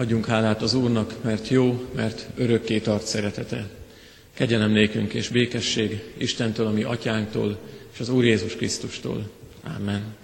Adjunk 0.00 0.26
hálát 0.26 0.62
az 0.62 0.74
Úrnak, 0.74 1.22
mert 1.22 1.48
jó, 1.48 1.88
mert 1.94 2.26
örökké 2.36 2.78
tart 2.78 3.06
szeretete. 3.06 3.68
Kegyelem 4.34 4.70
nékünk 4.70 5.12
és 5.12 5.28
békesség 5.28 6.02
Istentől, 6.16 6.66
ami 6.66 6.82
atyánktól, 6.82 7.58
és 7.92 8.00
az 8.00 8.08
Úr 8.08 8.24
Jézus 8.24 8.56
Krisztustól. 8.56 9.30
Amen. 9.76 10.14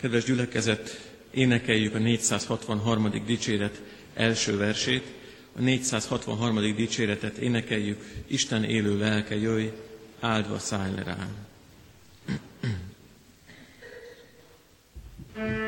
Kedves 0.00 0.24
gyülekezet, 0.24 1.00
énekeljük 1.30 1.94
a 1.94 1.98
463. 1.98 3.22
dicséret 3.26 3.82
első 4.14 4.56
versét. 4.56 5.04
A 5.56 5.60
463. 5.60 6.74
dicséretet 6.76 7.36
énekeljük, 7.36 7.98
Isten 8.26 8.64
élő 8.64 8.98
lelke 8.98 9.36
jöjj, 9.36 9.66
áldva 10.20 10.58
szállj 10.58 10.94
le 10.94 11.02
rám. 11.02 11.36
Gyülekezet 15.34 15.62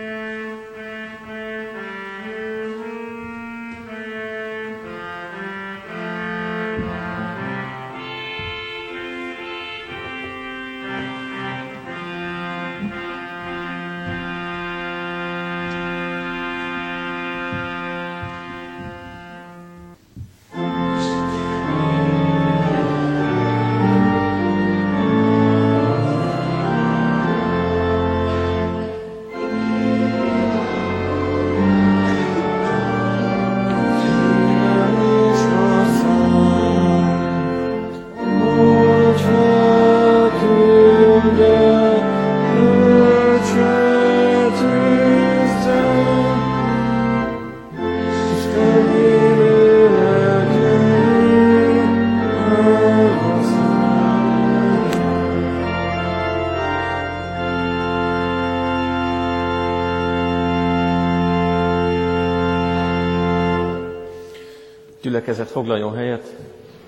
foglaljon 65.57 65.95
helyet, 65.97 66.35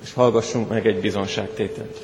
és 0.03 0.13
hallgassunk 0.13 0.69
meg 0.69 0.87
egy 0.87 1.01
bizonságtételt. 1.01 2.01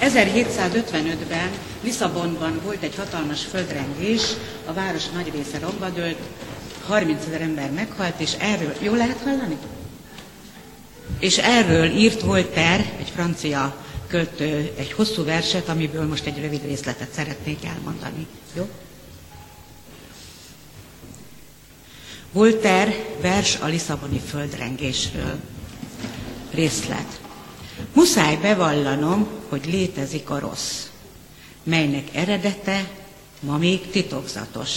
1755-ben 0.00 1.50
Lisszabonban 1.82 2.60
volt 2.64 2.82
egy 2.82 2.94
hatalmas 2.96 3.44
földrengés, 3.44 4.22
a 4.66 4.72
város 4.72 5.08
nagy 5.08 5.32
része 5.34 5.58
romba 5.58 5.88
dőlt, 5.88 6.18
30 6.86 7.26
ezer 7.26 7.40
ember 7.40 7.70
meghalt, 7.70 8.20
és 8.20 8.32
erről, 8.38 8.72
jól 8.80 8.96
lehet 8.96 9.20
hallani? 9.24 9.56
És 11.18 11.38
erről 11.38 11.86
írt 11.86 12.20
Voltaire, 12.20 12.84
egy 12.98 13.10
francia 13.14 13.76
költő, 14.08 14.72
egy 14.76 14.92
hosszú 14.92 15.24
verset, 15.24 15.68
amiből 15.68 16.06
most 16.06 16.26
egy 16.26 16.40
rövid 16.40 16.64
részletet 16.64 17.12
szeretnék 17.12 17.64
elmondani. 17.64 18.26
Jó? 18.56 18.68
Voltaire 22.32 22.94
vers 23.20 23.56
a 23.60 23.66
Lisszaboni 23.66 24.18
földrengésről. 24.18 25.38
Részlet. 26.50 27.20
Muszáj 27.94 28.36
bevallanom, 28.36 29.28
hogy 29.48 29.66
létezik 29.66 30.30
a 30.30 30.38
rossz, 30.38 30.86
melynek 31.62 32.08
eredete 32.14 32.90
ma 33.40 33.56
még 33.56 33.90
titokzatos. 33.90 34.70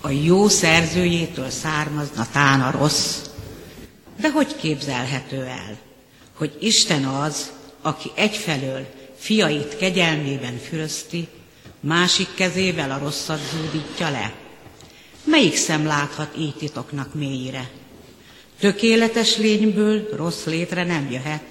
A 0.00 0.08
jó 0.10 0.48
szerzőjétől 0.48 1.50
származna 1.50 2.26
tán 2.32 2.60
a 2.60 2.70
rossz. 2.70 3.16
De 4.20 4.30
hogy 4.30 4.56
képzelhető 4.56 5.44
el, 5.44 5.78
hogy 6.34 6.56
Isten 6.60 7.04
az, 7.04 7.52
aki 7.82 8.10
egyfelől 8.14 8.86
fiait 9.18 9.76
kegyelmében 9.76 10.58
fürözti, 10.68 11.28
másik 11.80 12.34
kezével 12.34 12.90
a 12.90 12.98
rosszat 12.98 13.40
zúdítja 13.52 14.10
le? 14.10 14.32
Melyik 15.30 15.56
szem 15.56 15.86
láthat 15.86 16.36
így 16.38 16.54
titoknak 16.54 17.14
mélyére? 17.14 17.70
Tökéletes 18.60 19.36
lényből 19.36 20.08
rossz 20.16 20.44
létre 20.44 20.84
nem 20.84 21.10
jöhet, 21.10 21.44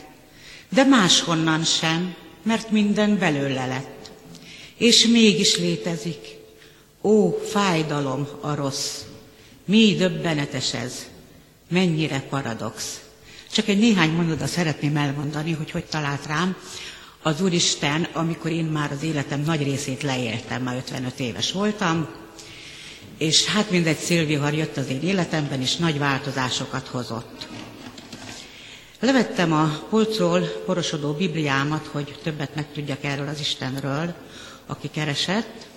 de 0.69 0.83
máshonnan 0.83 1.63
sem, 1.63 2.15
mert 2.43 2.71
minden 2.71 3.17
belőle 3.17 3.65
lett. 3.65 4.11
És 4.77 5.05
mégis 5.05 5.57
létezik. 5.57 6.35
Ó, 7.01 7.29
fájdalom 7.29 8.27
a 8.41 8.55
rossz! 8.55 9.01
Mi 9.65 9.95
döbbenetes 9.95 10.73
ez! 10.73 11.07
Mennyire 11.69 12.23
paradox! 12.29 12.99
Csak 13.51 13.67
egy 13.67 13.79
néhány 13.79 14.11
mondatot 14.11 14.47
szeretném 14.47 14.97
elmondani, 14.97 15.51
hogy 15.51 15.71
hogy 15.71 15.85
talált 15.85 16.25
rám 16.25 16.55
az 17.21 17.41
Úristen, 17.41 18.07
amikor 18.13 18.51
én 18.51 18.65
már 18.65 18.91
az 18.91 19.03
életem 19.03 19.41
nagy 19.41 19.63
részét 19.63 20.03
leéltem, 20.03 20.63
már 20.63 20.75
55 20.75 21.19
éves 21.19 21.51
voltam, 21.51 22.07
és 23.17 23.45
hát 23.45 23.69
mindegy 23.71 23.97
szélvihar 23.97 24.53
jött 24.53 24.77
az 24.77 24.89
én 24.89 25.01
életemben, 25.01 25.61
és 25.61 25.75
nagy 25.75 25.97
változásokat 25.97 26.87
hozott. 26.87 27.47
Levettem 28.99 29.53
a 29.53 29.85
polcról 29.89 30.41
porosodó 30.41 31.11
Bibliámat, 31.11 31.87
hogy 31.91 32.19
többet 32.23 32.55
megtudjak 32.55 33.03
erről 33.03 33.27
az 33.27 33.39
Istenről, 33.39 34.13
aki 34.65 34.89
keresett, 34.89 35.67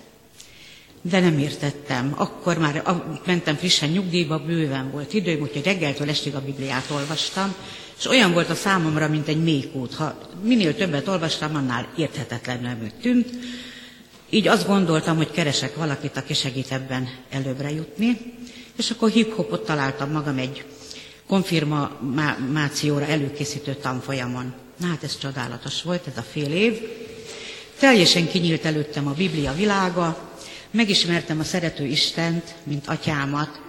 de 1.01 1.19
nem 1.19 1.37
értettem. 1.37 2.13
Akkor 2.17 2.57
már 2.57 2.83
mentem 3.25 3.55
frissen 3.55 3.89
nyugdíjba, 3.89 4.39
bőven 4.39 4.91
volt 4.91 5.13
időm, 5.13 5.41
úgyhogy 5.41 5.63
reggeltől 5.63 6.09
estig 6.09 6.35
a 6.35 6.41
Bibliát 6.41 6.89
olvastam, 6.89 7.55
és 7.97 8.05
olyan 8.05 8.33
volt 8.33 8.49
a 8.49 8.55
számomra, 8.55 9.07
mint 9.07 9.27
egy 9.27 9.43
mékút. 9.43 9.93
Ha 9.93 10.17
minél 10.43 10.75
többet 10.75 11.07
olvastam, 11.07 11.55
annál 11.55 11.87
érthetetlenül 11.97 12.91
tűnt. 13.01 13.29
Így 14.33 14.47
azt 14.47 14.67
gondoltam, 14.67 15.15
hogy 15.15 15.31
keresek 15.31 15.75
valakit, 15.75 16.17
aki 16.17 16.33
segít 16.33 16.71
ebben 16.71 17.09
előbbre 17.29 17.71
jutni, 17.71 18.17
és 18.77 18.91
akkor 18.91 19.09
hip-hopot 19.09 19.65
találtam 19.65 20.11
magam 20.11 20.37
egy 20.37 20.65
konfirmációra 21.27 23.05
előkészítő 23.05 23.73
tanfolyamon. 23.73 24.53
Na 24.77 24.87
hát 24.87 25.03
ez 25.03 25.17
csodálatos 25.17 25.83
volt, 25.83 26.07
ez 26.07 26.17
a 26.17 26.25
fél 26.31 26.51
év. 26.51 26.79
Teljesen 27.79 28.27
kinyílt 28.27 28.65
előttem 28.65 29.07
a 29.07 29.13
Biblia 29.13 29.53
világa, 29.53 30.31
megismertem 30.71 31.39
a 31.39 31.43
szerető 31.43 31.85
Istent, 31.85 32.55
mint 32.63 32.87
atyámat. 32.87 33.61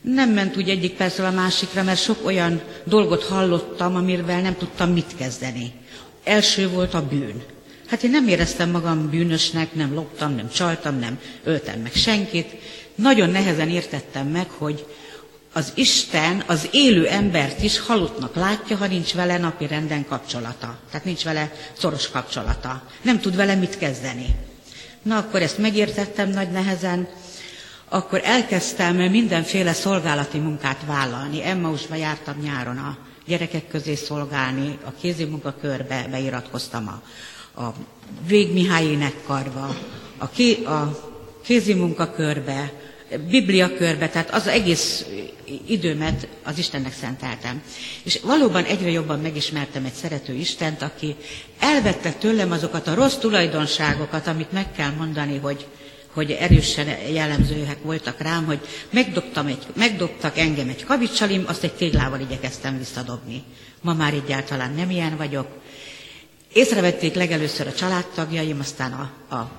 Nem 0.00 0.30
ment 0.30 0.56
úgy 0.56 0.68
egyik 0.68 0.96
percről 0.96 1.26
a 1.26 1.30
másikra, 1.30 1.82
mert 1.82 2.02
sok 2.02 2.26
olyan 2.26 2.62
dolgot 2.84 3.22
hallottam, 3.24 3.96
amivel 3.96 4.40
nem 4.40 4.56
tudtam 4.56 4.92
mit 4.92 5.16
kezdeni. 5.16 5.72
Első 6.24 6.68
volt 6.68 6.94
a 6.94 7.06
bűn. 7.06 7.42
Hát 7.88 8.02
én 8.02 8.10
nem 8.10 8.28
éreztem 8.28 8.70
magam 8.70 9.10
bűnösnek, 9.10 9.74
nem 9.74 9.94
loptam, 9.94 10.34
nem 10.34 10.50
csaltam, 10.50 10.98
nem 10.98 11.20
öltem 11.44 11.80
meg 11.80 11.92
senkit. 11.94 12.50
Nagyon 12.94 13.30
nehezen 13.30 13.68
értettem 13.68 14.26
meg, 14.26 14.50
hogy 14.50 14.86
az 15.52 15.72
Isten 15.74 16.42
az 16.46 16.68
élő 16.72 17.06
embert 17.06 17.62
is 17.62 17.78
halottnak 17.80 18.34
látja, 18.34 18.76
ha 18.76 18.86
nincs 18.86 19.14
vele 19.14 19.38
napi 19.38 19.66
renden 19.66 20.06
kapcsolata. 20.06 20.78
Tehát 20.90 21.06
nincs 21.06 21.24
vele 21.24 21.52
szoros 21.78 22.10
kapcsolata. 22.10 22.82
Nem 23.02 23.20
tud 23.20 23.36
vele 23.36 23.54
mit 23.54 23.78
kezdeni. 23.78 24.26
Na 25.02 25.16
akkor 25.16 25.42
ezt 25.42 25.58
megértettem 25.58 26.28
nagy 26.28 26.50
nehezen, 26.50 27.08
akkor 27.88 28.20
elkezdtem 28.24 28.96
mindenféle 28.96 29.72
szolgálati 29.72 30.38
munkát 30.38 30.80
vállalni. 30.86 31.44
Emmausba 31.44 31.94
jártam 31.94 32.38
nyáron 32.40 32.78
a 32.78 32.98
gyerekek 33.26 33.68
közé 33.68 33.94
szolgálni, 33.94 34.78
a 34.84 34.92
kézi 35.00 35.24
munkakörbe 35.24 36.06
beiratkoztam 36.10 36.88
a, 36.88 37.02
a 37.58 37.74
Vég 38.26 38.52
Mihály 38.52 38.84
énekkarba, 38.84 39.76
a, 40.18 40.28
ké, 40.30 40.64
a 40.64 40.98
kézi 41.44 41.74
munkakörbe, 41.74 42.72
Biblia 43.30 43.74
körbe, 43.76 44.08
tehát 44.08 44.30
az 44.30 44.46
egész 44.46 45.06
időmet 45.66 46.28
az 46.42 46.58
Istennek 46.58 46.92
szenteltem. 46.92 47.62
És 48.02 48.20
valóban 48.22 48.64
egyre 48.64 48.90
jobban 48.90 49.20
megismertem 49.20 49.84
egy 49.84 49.92
szerető 49.92 50.32
Istent, 50.34 50.82
aki 50.82 51.16
elvette 51.58 52.12
tőlem 52.12 52.50
azokat 52.52 52.86
a 52.86 52.94
rossz 52.94 53.16
tulajdonságokat, 53.16 54.26
amit 54.26 54.52
meg 54.52 54.72
kell 54.72 54.90
mondani, 54.90 55.38
hogy, 55.38 55.66
hogy 56.12 56.30
erősen 56.30 56.86
jellemzőek 57.12 57.82
voltak 57.82 58.20
rám, 58.20 58.44
hogy 58.44 58.60
megdobtam 58.90 59.46
egy, 59.46 59.66
megdobtak 59.76 60.38
engem 60.38 60.68
egy 60.68 60.84
kavicsalim, 60.84 61.44
azt 61.46 61.64
egy 61.64 61.72
téglával 61.74 62.20
igyekeztem 62.20 62.78
visszadobni. 62.78 63.42
Ma 63.80 63.94
már 63.94 64.12
egyáltalán 64.14 64.74
nem 64.74 64.90
ilyen 64.90 65.16
vagyok. 65.16 65.46
Észrevették 66.58 67.14
legelőször 67.14 67.66
a 67.66 67.72
családtagjaim, 67.72 68.58
aztán 68.60 68.92
a, 68.92 69.34
a 69.34 69.50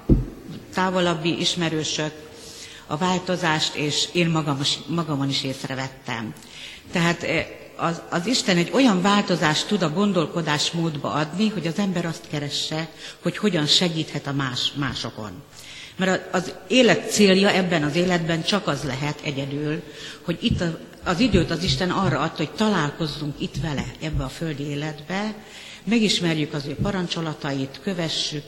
távolabbi 0.73 1.39
ismerősök, 1.39 2.11
a 2.87 2.97
változást, 2.97 3.75
és 3.75 4.07
én 4.11 4.29
magam, 4.29 4.59
magamon 4.87 5.29
is 5.29 5.43
észrevettem. 5.43 6.33
Tehát 6.91 7.25
az, 7.75 8.01
az 8.09 8.25
Isten 8.25 8.57
egy 8.57 8.69
olyan 8.73 9.01
változást 9.01 9.67
tud 9.67 9.81
a 9.81 9.89
gondolkodásmódba 9.89 11.11
adni, 11.11 11.47
hogy 11.47 11.67
az 11.67 11.77
ember 11.77 12.05
azt 12.05 12.27
keresse, 12.29 12.89
hogy 13.21 13.37
hogyan 13.37 13.65
segíthet 13.65 14.27
a 14.27 14.33
más, 14.33 14.73
másokon. 14.75 15.31
Mert 15.95 16.33
az 16.33 16.53
élet 16.67 17.11
célja 17.11 17.49
ebben 17.49 17.83
az 17.83 17.95
életben 17.95 18.43
csak 18.43 18.67
az 18.67 18.83
lehet 18.83 19.19
egyedül, 19.23 19.81
hogy 20.21 20.37
itt 20.41 20.63
az 21.03 21.19
időt 21.19 21.51
az 21.51 21.63
Isten 21.63 21.89
arra 21.89 22.19
adta, 22.19 22.37
hogy 22.37 22.51
találkozzunk 22.51 23.35
itt 23.41 23.55
vele 23.61 23.85
ebbe 24.01 24.23
a 24.23 24.29
földi 24.29 24.63
életbe, 24.63 25.33
megismerjük 25.83 26.53
az 26.53 26.65
ő 26.65 26.75
parancsolatait, 26.81 27.79
kövessük, 27.83 28.43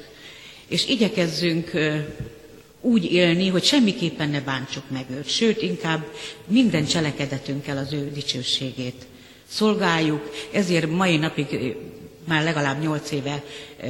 és 0.67 0.87
igyekezzünk 0.87 1.71
úgy 2.81 3.11
élni, 3.11 3.47
hogy 3.47 3.63
semmiképpen 3.63 4.29
ne 4.29 4.41
bántsuk 4.41 4.83
meg 4.89 5.05
őt, 5.09 5.29
sőt, 5.29 5.61
inkább 5.61 6.05
minden 6.47 6.85
cselekedetünkkel 6.85 7.77
az 7.77 7.93
ő 7.93 8.11
dicsőségét 8.13 9.05
szolgáljuk, 9.47 10.29
ezért 10.51 10.89
mai 10.89 11.17
napig 11.17 11.75
már 12.31 12.43
legalább 12.43 12.81
8 12.81 13.11
éve 13.11 13.43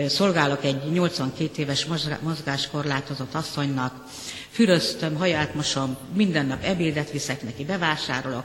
szolgálok 0.08 0.64
egy 0.64 0.92
82 0.92 1.62
éves 1.62 1.88
mozgáskorlátozott 2.22 3.34
asszonynak, 3.34 4.04
füröztöm, 4.50 5.16
haját 5.16 5.56
mosom, 5.56 5.98
minden 6.16 6.46
nap 6.46 6.64
ebédet 6.64 7.12
viszek 7.12 7.44
neki, 7.44 7.66
bevásárolok, 7.66 8.44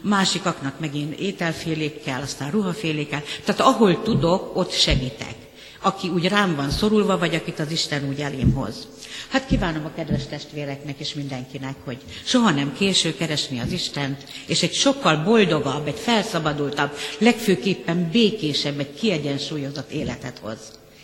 másikaknak 0.00 0.80
megint 0.80 1.18
ételfélékkel, 1.18 2.20
aztán 2.22 2.50
ruhafélékkel, 2.50 3.22
tehát 3.44 3.60
ahol 3.60 4.02
tudok, 4.02 4.56
ott 4.56 4.70
segítek. 4.72 5.43
Aki 5.84 6.08
úgy 6.08 6.28
rám 6.28 6.54
van 6.54 6.70
szorulva, 6.70 7.18
vagy 7.18 7.34
akit 7.34 7.58
az 7.58 7.70
Isten 7.70 8.08
úgy 8.08 8.20
elém 8.20 8.52
hoz. 8.52 8.88
Hát 9.28 9.46
kívánom 9.46 9.84
a 9.84 9.92
kedves 9.94 10.26
testvéreknek 10.26 10.98
és 10.98 11.14
mindenkinek, 11.14 11.74
hogy 11.84 11.98
soha 12.24 12.50
nem 12.50 12.72
késő 12.72 13.14
keresni 13.14 13.58
az 13.58 13.72
Istent, 13.72 14.24
és 14.46 14.62
egy 14.62 14.72
sokkal 14.72 15.16
boldogabb, 15.16 15.86
egy 15.86 15.98
felszabadultabb, 15.98 16.90
legfőképpen 17.18 18.10
békésebb, 18.10 18.78
egy 18.78 18.94
kiegyensúlyozott 18.94 19.90
életet 19.90 20.38
hoz. 20.38 20.58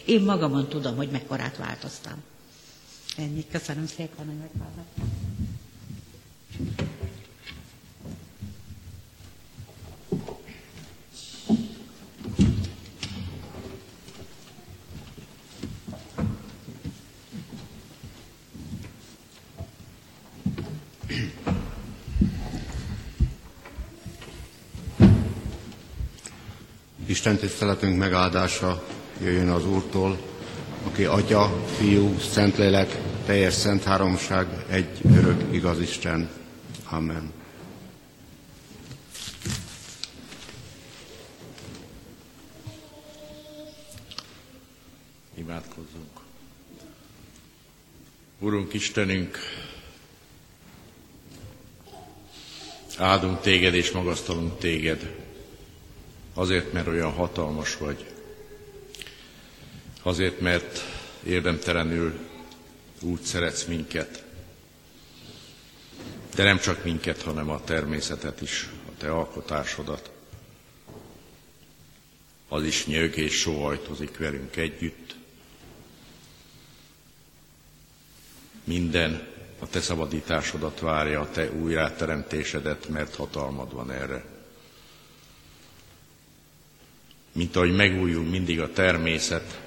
Én 0.04 0.20
magamon 0.20 0.68
tudom, 0.68 0.96
hogy 0.96 1.08
mekkorát 1.10 1.56
változtam. 1.56 2.22
Ennyi. 3.16 3.44
Köszönöm 3.52 3.86
szépen, 3.86 4.26
hogy 4.26 4.36
meghallgattam. 4.36 5.08
Isten 27.10 27.36
tiszteletünk 27.36 27.98
megáldása 27.98 28.82
jöjjön 29.22 29.48
az 29.48 29.66
Úrtól, 29.66 30.18
aki 30.84 31.04
Atya, 31.04 31.64
Fiú, 31.76 32.18
Szentlélek, 32.18 32.98
teljes 33.26 33.54
szent 33.54 33.82
háromság, 33.84 34.64
egy 34.68 35.00
örök 35.16 35.54
igaz 35.54 35.80
Isten. 35.80 36.30
Amen. 36.90 37.32
Imádkozzunk. 45.34 46.20
Urunk 48.38 48.74
Istenünk, 48.74 49.38
áldunk 52.98 53.40
téged 53.40 53.74
és 53.74 53.90
magasztalunk 53.90 54.58
téged, 54.58 55.19
azért, 56.40 56.72
mert 56.72 56.86
olyan 56.86 57.12
hatalmas 57.12 57.76
vagy, 57.76 58.06
azért, 60.02 60.40
mert 60.40 60.80
érdemtelenül 61.24 62.18
úgy 63.00 63.20
szeretsz 63.20 63.64
minket, 63.64 64.24
de 66.34 66.42
nem 66.42 66.58
csak 66.58 66.84
minket, 66.84 67.22
hanem 67.22 67.50
a 67.50 67.64
természetet 67.64 68.40
is, 68.40 68.68
a 68.88 68.90
te 68.98 69.10
alkotásodat. 69.10 70.10
Az 72.48 72.64
is 72.64 72.86
nyög 72.86 73.16
és 73.16 73.34
sóhajtozik 73.34 74.18
velünk 74.18 74.56
együtt. 74.56 75.14
Minden 78.64 79.28
a 79.58 79.68
te 79.68 79.80
szabadításodat 79.80 80.80
várja, 80.80 81.20
a 81.20 81.30
te 81.30 81.50
újráteremtésedet, 81.50 82.88
mert 82.88 83.14
hatalmad 83.14 83.72
van 83.72 83.90
erre. 83.90 84.39
Mint 87.32 87.56
ahogy 87.56 87.74
megújul 87.74 88.24
mindig 88.24 88.60
a 88.60 88.72
természet, 88.72 89.60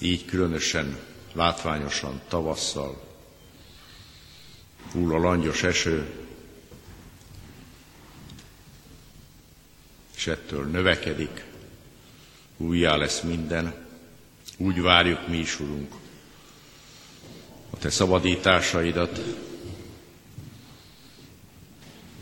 így 0.00 0.24
különösen 0.24 0.98
látványosan 1.32 2.20
tavasszal 2.28 3.06
hull 4.92 5.14
a 5.14 5.18
langyos 5.18 5.62
eső, 5.62 6.06
és 10.16 10.26
ettől 10.26 10.64
növekedik, 10.64 11.44
újjá 12.56 12.96
lesz 12.96 13.20
minden, 13.20 13.74
úgy 14.56 14.80
várjuk 14.80 15.28
mi 15.28 15.36
is, 15.36 15.60
Urunk, 15.60 15.92
a 17.70 17.76
Te 17.78 17.90
szabadításaidat, 17.90 19.20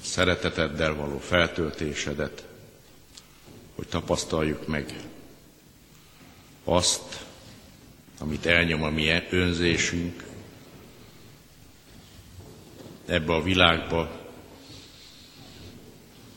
szereteteddel 0.02 0.94
való 0.94 1.18
feltöltésedet, 1.18 2.46
hogy 3.74 3.86
tapasztaljuk 3.88 4.66
meg 4.66 4.94
azt, 6.64 7.24
amit 8.18 8.46
elnyom 8.46 8.82
a 8.82 8.90
mi 8.90 9.22
önzésünk 9.30 10.24
ebbe 13.06 13.32
a 13.34 13.42
világba, 13.42 14.20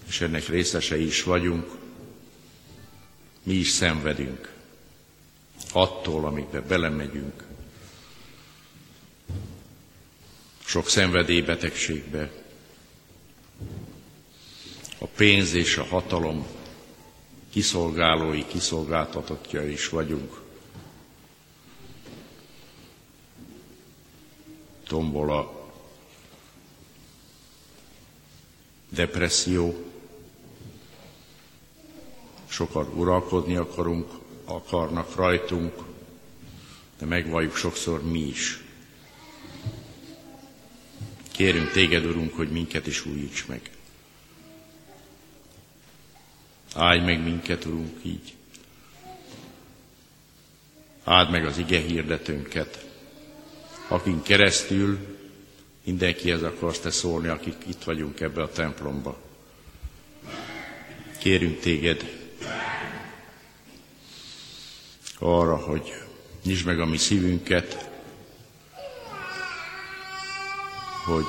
és 0.07 0.21
ennek 0.21 0.47
részesei 0.47 1.05
is 1.05 1.23
vagyunk, 1.23 1.71
mi 3.43 3.53
is 3.53 3.69
szenvedünk 3.69 4.53
attól, 5.73 6.25
amikbe 6.25 6.61
belemegyünk, 6.61 7.43
sok 10.65 10.89
szenvedélybetegségbe, 10.89 12.31
a 14.99 15.05
pénz 15.05 15.53
és 15.53 15.77
a 15.77 15.83
hatalom 15.83 16.56
kiszolgálói, 17.57 18.45
kiszolgáltatottja 18.45 19.67
is 19.69 19.89
vagyunk. 19.89 20.41
Tombol 24.87 25.31
a 25.31 25.69
depresszió, 28.89 29.75
sokan 32.47 32.87
uralkodni 32.95 33.55
akarunk, 33.55 34.11
akarnak 34.45 35.15
rajtunk, 35.15 35.73
de 36.99 37.05
megvalljuk 37.05 37.55
sokszor 37.55 38.03
mi 38.03 38.19
is. 38.19 38.63
Kérünk 41.31 41.71
téged, 41.71 42.05
Urunk, 42.05 42.33
hogy 42.35 42.49
minket 42.51 42.87
is 42.87 43.05
újíts 43.05 43.45
meg. 43.47 43.76
Áldj 46.77 47.05
meg 47.05 47.23
minket, 47.23 47.65
Urunk, 47.65 47.97
így. 48.03 48.33
Áld 51.03 51.29
meg 51.29 51.45
az 51.45 51.57
ige 51.57 51.79
hirdetőnket, 51.79 52.85
akin 53.87 54.21
keresztül 54.21 54.97
mindenkihez 55.83 56.43
akarsz 56.43 56.79
te 56.79 56.91
szólni, 56.91 57.27
akik 57.27 57.55
itt 57.67 57.83
vagyunk 57.83 58.19
ebbe 58.19 58.41
a 58.41 58.51
templomba. 58.51 59.17
Kérünk 61.19 61.59
téged 61.59 62.27
arra, 65.19 65.55
hogy 65.57 65.93
nyisd 66.43 66.65
meg 66.65 66.79
a 66.79 66.85
mi 66.85 66.97
szívünket, 66.97 67.89
hogy 71.05 71.25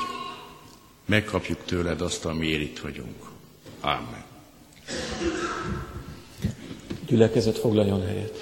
megkapjuk 1.05 1.65
tőled 1.65 2.01
azt, 2.01 2.25
amiért 2.25 2.61
itt 2.63 2.79
vagyunk. 2.79 3.25
Amen. 3.81 4.25
Gyülekezet 7.09 7.59
foglaljon 7.59 8.07
helyet. 8.07 8.33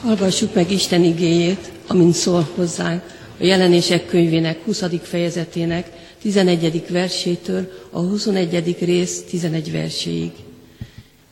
Hallgassuk 0.00 0.54
meg 0.54 0.70
Isten 0.70 1.04
igéjét, 1.04 1.72
amint 1.86 2.14
szól 2.14 2.48
hozzánk 2.54 3.02
a 3.40 3.44
jelenések 3.44 4.06
könyvének 4.06 4.64
20. 4.64 4.84
fejezetének 5.02 5.90
11. 6.20 6.84
versétől 6.88 7.70
a 7.90 8.00
21. 8.00 8.76
rész 8.80 9.22
11 9.22 9.72
verséig. 9.72 10.32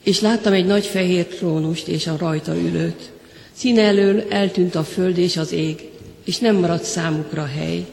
És 0.04 0.21
láttam 0.21 0.52
egy 0.52 0.66
nagy 0.66 0.87
fehér 0.87 1.26
trónust 1.26 1.88
és 1.88 2.07
a 2.07 2.16
rajta 2.19 2.57
ülőt. 2.57 3.11
Színe 3.52 3.83
elől 3.83 4.25
eltűnt 4.28 4.75
a 4.75 4.85
föld 4.85 5.19
és 5.19 5.37
az 5.37 5.52
ég, 5.52 5.90
és 6.25 6.38
nem 6.38 6.57
maradt 6.57 6.85
számukra 6.85 7.45
hely. 7.45 7.87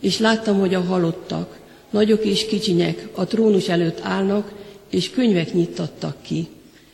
És 0.00 0.18
láttam, 0.18 0.58
hogy 0.58 0.74
a 0.74 0.80
halottak, 0.80 1.62
nagyok 1.94 2.24
és 2.24 2.46
kicsinyek 2.46 3.08
a 3.14 3.24
trónus 3.24 3.68
előtt 3.68 4.00
állnak, 4.02 4.52
és 4.90 5.10
könyvek 5.10 5.52
nyittattak 5.52 6.16
ki. 6.22 6.48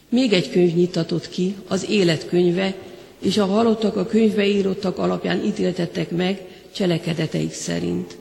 Még 0.08 0.32
egy 0.32 0.50
könyv 0.50 0.74
nyittatott 0.74 1.28
ki, 1.28 1.54
az 1.68 1.86
élet 1.90 2.28
könyve, 2.28 2.74
és 3.20 3.38
a 3.38 3.44
halottak 3.44 3.96
a 3.96 4.06
könyvbe 4.06 4.46
írottak 4.46 4.98
alapján 4.98 5.44
ítéltettek 5.44 6.10
meg 6.10 6.40
cselekedeteik 6.74 7.52
szerint. 7.52 8.16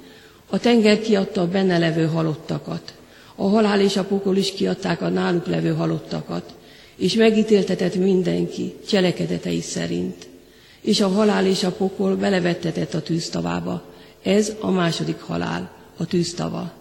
A 0.49 0.59
tenger 0.59 0.99
kiadta 1.01 1.41
a 1.41 1.47
benne 1.47 1.77
levő 1.77 2.05
halottakat. 2.05 2.93
A 3.35 3.47
halál 3.47 3.81
és 3.81 3.97
a 3.97 4.03
pokol 4.03 4.37
is 4.37 4.53
kiadták 4.53 5.01
a 5.01 5.09
náluk 5.09 5.47
levő 5.47 5.73
halottakat, 5.73 6.53
és 6.95 7.13
megítéltetett 7.13 7.95
mindenki 7.95 8.73
cselekedetei 8.87 9.61
szerint. 9.61 10.27
És 10.81 11.01
a 11.01 11.07
halál 11.07 11.45
és 11.45 11.63
a 11.63 11.71
pokol 11.71 12.15
belevettetett 12.15 12.93
a 12.93 13.01
tűztavába. 13.01 13.83
Ez 14.23 14.53
a 14.59 14.71
második 14.71 15.19
halál, 15.19 15.78
a 15.99 16.05
tűztava. 16.05 16.71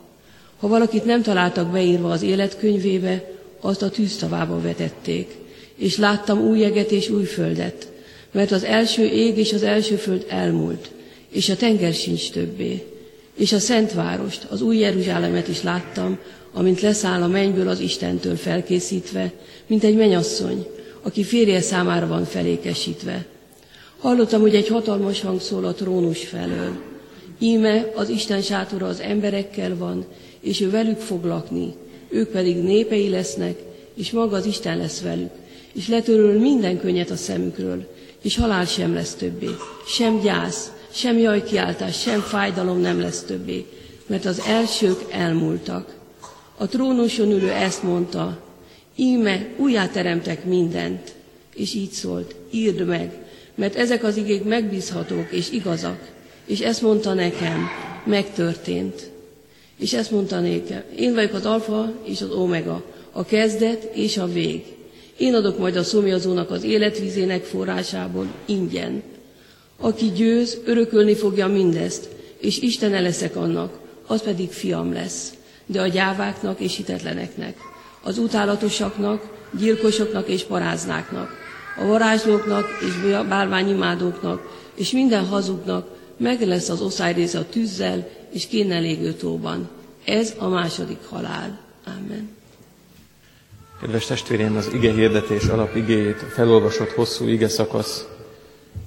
Ha 0.58 0.68
valakit 0.68 1.04
nem 1.04 1.22
találtak 1.22 1.70
beírva 1.70 2.10
az 2.10 2.22
életkönyvébe, 2.22 3.30
azt 3.60 3.82
a 3.82 3.90
tűztavába 3.90 4.60
vetették. 4.60 5.36
És 5.76 5.96
láttam 5.96 6.40
új 6.40 6.64
eget 6.64 6.90
és 6.90 7.08
új 7.08 7.24
földet, 7.24 7.88
mert 8.32 8.50
az 8.50 8.64
első 8.64 9.04
ég 9.04 9.38
és 9.38 9.52
az 9.52 9.62
első 9.62 9.96
föld 9.96 10.26
elmúlt, 10.28 10.90
és 11.28 11.48
a 11.48 11.56
tenger 11.56 11.94
sincs 11.94 12.30
többé. 12.30 12.86
És 13.34 13.52
a 13.52 13.58
Szent 13.58 13.92
Várost, 13.92 14.46
az 14.50 14.62
új 14.62 14.78
Jeruzsálemet 14.78 15.48
is 15.48 15.62
láttam, 15.62 16.18
amint 16.52 16.80
leszáll 16.80 17.22
a 17.22 17.28
mennyből 17.28 17.68
az 17.68 17.80
Istentől 17.80 18.36
felkészítve, 18.36 19.32
mint 19.66 19.84
egy 19.84 19.96
menyasszony, 19.96 20.66
aki 21.02 21.24
férje 21.24 21.60
számára 21.60 22.06
van 22.06 22.24
felékesítve. 22.24 23.26
Hallottam, 23.98 24.40
hogy 24.40 24.54
egy 24.54 24.68
hatalmas 24.68 25.20
hang 25.20 25.40
szól 25.40 25.64
a 25.64 25.74
trónus 25.74 26.26
felől. 26.26 26.87
Íme 27.38 27.90
az 27.94 28.08
Isten 28.08 28.42
sátora 28.42 28.86
az 28.86 29.00
emberekkel 29.00 29.76
van, 29.76 30.06
és 30.40 30.60
ő 30.60 30.70
velük 30.70 30.98
fog 30.98 31.24
lakni, 31.24 31.74
ők 32.08 32.28
pedig 32.28 32.56
népei 32.56 33.08
lesznek, 33.08 33.58
és 33.94 34.10
maga 34.10 34.36
az 34.36 34.46
Isten 34.46 34.78
lesz 34.78 35.00
velük, 35.00 35.30
és 35.72 35.88
letöröl 35.88 36.38
minden 36.38 36.80
könnyet 36.80 37.10
a 37.10 37.16
szemükről, 37.16 37.94
és 38.22 38.36
halál 38.36 38.64
sem 38.64 38.94
lesz 38.94 39.14
többé, 39.14 39.48
sem 39.86 40.20
gyász, 40.20 40.72
sem 40.90 41.18
jajkiáltás, 41.18 42.00
sem 42.00 42.20
fájdalom 42.20 42.80
nem 42.80 43.00
lesz 43.00 43.22
többé, 43.22 43.66
mert 44.06 44.24
az 44.24 44.40
elsők 44.40 45.04
elmúltak. 45.10 45.96
A 46.56 46.66
trónuson 46.66 47.30
ülő 47.30 47.50
ezt 47.50 47.82
mondta, 47.82 48.42
íme 48.96 49.46
újjáteremtek 49.56 50.44
mindent, 50.44 51.14
és 51.54 51.74
így 51.74 51.90
szólt, 51.90 52.34
írd 52.50 52.86
meg, 52.86 53.12
mert 53.54 53.76
ezek 53.76 54.04
az 54.04 54.16
igék 54.16 54.44
megbízhatók 54.44 55.30
és 55.30 55.50
igazak, 55.50 56.16
és 56.48 56.60
ezt 56.60 56.82
mondta 56.82 57.14
nekem, 57.14 57.68
megtörtént. 58.04 59.10
És 59.78 59.92
ezt 59.92 60.10
mondta 60.10 60.40
nékem, 60.40 60.82
én 60.96 61.14
vagyok 61.14 61.32
az 61.34 61.46
alfa 61.46 61.92
és 62.04 62.20
az 62.20 62.30
omega, 62.30 62.84
a 63.12 63.24
kezdet 63.24 63.90
és 63.94 64.16
a 64.16 64.26
vég. 64.26 64.64
Én 65.16 65.34
adok 65.34 65.58
majd 65.58 65.76
a 65.76 65.82
szomjazónak 65.82 66.50
az 66.50 66.62
életvízének 66.62 67.44
forrásából 67.44 68.26
ingyen. 68.46 69.02
Aki 69.80 70.10
győz, 70.10 70.58
örökölni 70.64 71.14
fogja 71.14 71.46
mindezt, 71.46 72.08
és 72.38 72.58
Istene 72.58 73.00
leszek 73.00 73.36
annak, 73.36 73.78
az 74.06 74.22
pedig 74.22 74.50
fiam 74.50 74.92
lesz. 74.92 75.32
De 75.66 75.80
a 75.80 75.86
gyáváknak 75.86 76.60
és 76.60 76.76
hitetleneknek, 76.76 77.56
az 78.02 78.18
utálatosaknak, 78.18 79.48
gyilkosoknak 79.58 80.28
és 80.28 80.42
paráznáknak, 80.42 81.30
a 81.78 81.86
varázslóknak 81.86 82.66
és 82.80 83.10
bálványimádóknak, 83.28 84.56
és 84.74 84.90
minden 84.90 85.26
hazugnak 85.26 85.97
meg 86.18 86.46
lesz 86.46 86.68
az 86.68 86.80
oszályrésze 86.80 87.38
a 87.38 87.48
tűzzel 87.48 88.08
és 88.32 88.46
égő 88.50 89.12
tóban. 89.12 89.68
Ez 90.04 90.34
a 90.38 90.48
második 90.48 90.98
halál. 91.08 91.58
Amen. 91.86 92.28
Kedves 93.80 94.06
testvérem, 94.06 94.56
az 94.56 94.70
ige 94.74 94.92
hirdetés 94.92 95.44
alapigéjét, 95.44 96.16
felolvasott 96.16 96.90
hosszú 96.90 97.26
ige 97.26 97.48
szakasz 97.48 98.06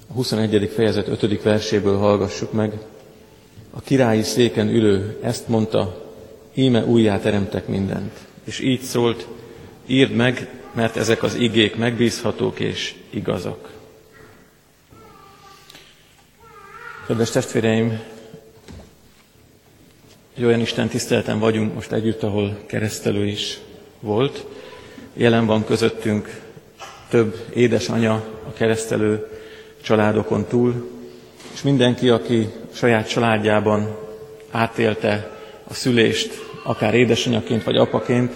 a 0.07 0.13
21. 0.13 0.71
fejezet 0.75 1.07
5. 1.07 1.41
verséből 1.41 1.97
hallgassuk 1.97 2.51
meg. 2.51 2.79
A 3.69 3.81
királyi 3.81 4.23
széken 4.23 4.69
ülő 4.69 5.17
ezt 5.21 5.47
mondta, 5.47 6.11
íme 6.53 6.85
újjá 6.85 7.19
teremtek 7.19 7.67
mindent. 7.67 8.11
És 8.43 8.59
így 8.59 8.81
szólt, 8.81 9.27
írd 9.85 10.11
meg, 10.11 10.49
mert 10.73 10.97
ezek 10.97 11.23
az 11.23 11.35
igék 11.35 11.75
megbízhatók 11.75 12.59
és 12.59 12.95
igazak. 13.09 13.69
Kedves 17.11 17.29
testvéreim, 17.29 17.99
egy 20.37 20.45
olyan 20.45 20.59
Isten 20.59 20.87
tiszteleten 20.87 21.39
vagyunk 21.39 21.73
most 21.73 21.91
együtt, 21.91 22.23
ahol 22.23 22.57
keresztelő 22.65 23.25
is 23.25 23.57
volt. 23.99 24.45
Jelen 25.13 25.45
van 25.45 25.65
közöttünk 25.65 26.41
több 27.09 27.45
édesanya 27.53 28.13
a 28.47 28.53
keresztelő 28.53 29.27
családokon 29.81 30.45
túl, 30.45 30.89
és 31.53 31.61
mindenki, 31.61 32.09
aki 32.09 32.47
saját 32.73 33.09
családjában 33.09 33.97
átélte 34.51 35.31
a 35.63 35.73
szülést, 35.73 36.33
akár 36.63 36.93
édesanyaként 36.93 37.63
vagy 37.63 37.77
apaként, 37.77 38.33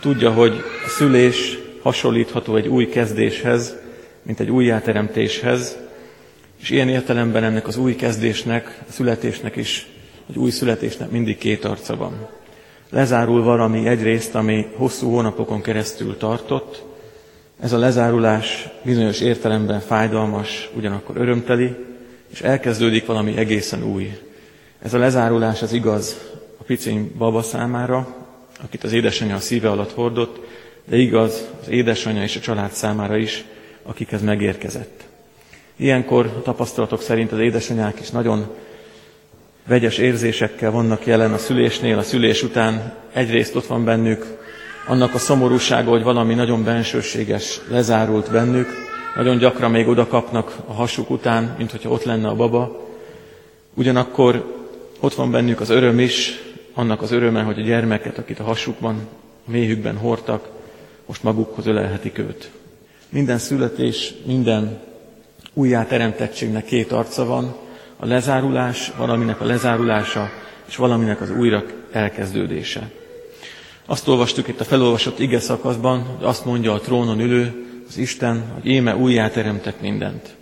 tudja, 0.00 0.32
hogy 0.32 0.52
a 0.84 0.88
szülés 0.88 1.58
hasonlítható 1.82 2.56
egy 2.56 2.68
új 2.68 2.88
kezdéshez, 2.88 3.74
mint 4.22 4.40
egy 4.40 4.50
újjáteremtéshez, 4.50 5.76
és 6.60 6.70
ilyen 6.70 6.88
értelemben 6.88 7.44
ennek 7.44 7.66
az 7.66 7.76
új 7.76 7.94
kezdésnek, 7.94 8.82
a 8.88 8.92
születésnek 8.92 9.56
is, 9.56 9.86
egy 10.28 10.38
új 10.38 10.50
születésnek 10.50 11.10
mindig 11.10 11.38
két 11.38 11.64
arca 11.64 11.96
van. 11.96 12.28
Lezárul 12.90 13.42
valami 13.42 13.86
egyrészt, 13.86 14.34
ami 14.34 14.66
hosszú 14.74 15.10
hónapokon 15.10 15.62
keresztül 15.62 16.16
tartott, 16.16 16.84
ez 17.60 17.72
a 17.72 17.78
lezárulás 17.78 18.68
bizonyos 18.84 19.20
értelemben 19.20 19.80
fájdalmas, 19.80 20.70
ugyanakkor 20.74 21.16
örömteli, 21.16 21.74
és 22.32 22.40
elkezdődik 22.40 23.06
valami 23.06 23.36
egészen 23.36 23.84
új. 23.84 24.18
Ez 24.82 24.94
a 24.94 24.98
lezárulás 24.98 25.62
az 25.62 25.72
igaz 25.72 26.16
a 26.56 26.62
piciny 26.62 27.12
baba 27.18 27.42
számára, 27.42 28.16
akit 28.64 28.84
az 28.84 28.92
édesanyja 28.92 29.34
a 29.34 29.40
szíve 29.40 29.70
alatt 29.70 29.92
hordott, 29.92 30.46
de 30.84 30.96
igaz 30.96 31.48
az 31.60 31.68
édesanyja 31.68 32.22
és 32.22 32.36
a 32.36 32.40
család 32.40 32.70
számára 32.70 33.16
is, 33.16 33.44
akikhez 33.82 34.22
megérkezett. 34.22 35.04
Ilyenkor 35.76 36.26
a 36.26 36.42
tapasztalatok 36.42 37.02
szerint 37.02 37.32
az 37.32 37.38
édesanyák 37.38 38.00
is 38.00 38.10
nagyon 38.10 38.46
vegyes 39.66 39.98
érzésekkel 39.98 40.70
vannak 40.70 41.06
jelen 41.06 41.32
a 41.32 41.38
szülésnél, 41.38 41.98
a 41.98 42.02
szülés 42.02 42.42
után. 42.42 42.92
Egyrészt 43.12 43.54
ott 43.54 43.66
van 43.66 43.84
bennük 43.84 44.38
annak 44.86 45.14
a 45.14 45.18
szomorúsága, 45.18 45.90
hogy 45.90 46.02
valami 46.02 46.34
nagyon 46.34 46.64
bensőséges 46.64 47.60
lezárult 47.68 48.30
bennük, 48.30 48.68
nagyon 49.16 49.38
gyakran 49.38 49.70
még 49.70 49.88
oda 49.88 50.06
kapnak 50.06 50.56
a 50.66 50.72
hasuk 50.72 51.10
után, 51.10 51.54
mint 51.58 51.70
hogyha 51.70 51.90
ott 51.90 52.04
lenne 52.04 52.28
a 52.28 52.34
baba. 52.34 52.86
Ugyanakkor 53.74 54.54
ott 55.00 55.14
van 55.14 55.30
bennük 55.30 55.60
az 55.60 55.70
öröm 55.70 55.98
is, 55.98 56.42
annak 56.74 57.02
az 57.02 57.12
öröme, 57.12 57.42
hogy 57.42 57.58
a 57.58 57.62
gyermeket, 57.62 58.18
akit 58.18 58.38
a 58.38 58.44
hasukban, 58.44 59.08
a 59.46 59.50
méhükben 59.50 59.96
hordtak, 59.96 60.48
most 61.06 61.22
magukhoz 61.22 61.66
ölelhetik 61.66 62.18
őt. 62.18 62.50
Minden 63.08 63.38
születés, 63.38 64.14
minden 64.24 64.80
újjáteremtettségnek 65.58 66.64
két 66.64 66.92
arca 66.92 67.24
van, 67.24 67.56
a 67.96 68.06
lezárulás, 68.06 68.92
valaminek 68.96 69.40
a 69.40 69.44
lezárulása, 69.44 70.30
és 70.68 70.76
valaminek 70.76 71.20
az 71.20 71.30
újra 71.30 71.64
elkezdődése. 71.92 72.90
Azt 73.86 74.08
olvastuk 74.08 74.48
itt 74.48 74.60
a 74.60 74.64
felolvasott 74.64 75.18
ige 75.18 75.40
szakaszban, 75.40 76.02
hogy 76.02 76.26
azt 76.26 76.44
mondja 76.44 76.72
a 76.72 76.80
trónon 76.80 77.20
ülő, 77.20 77.66
az 77.88 77.98
Isten, 77.98 78.44
hogy 78.54 78.66
éme 78.66 78.96
újjáteremtek 78.96 79.80
mindent. 79.80 80.34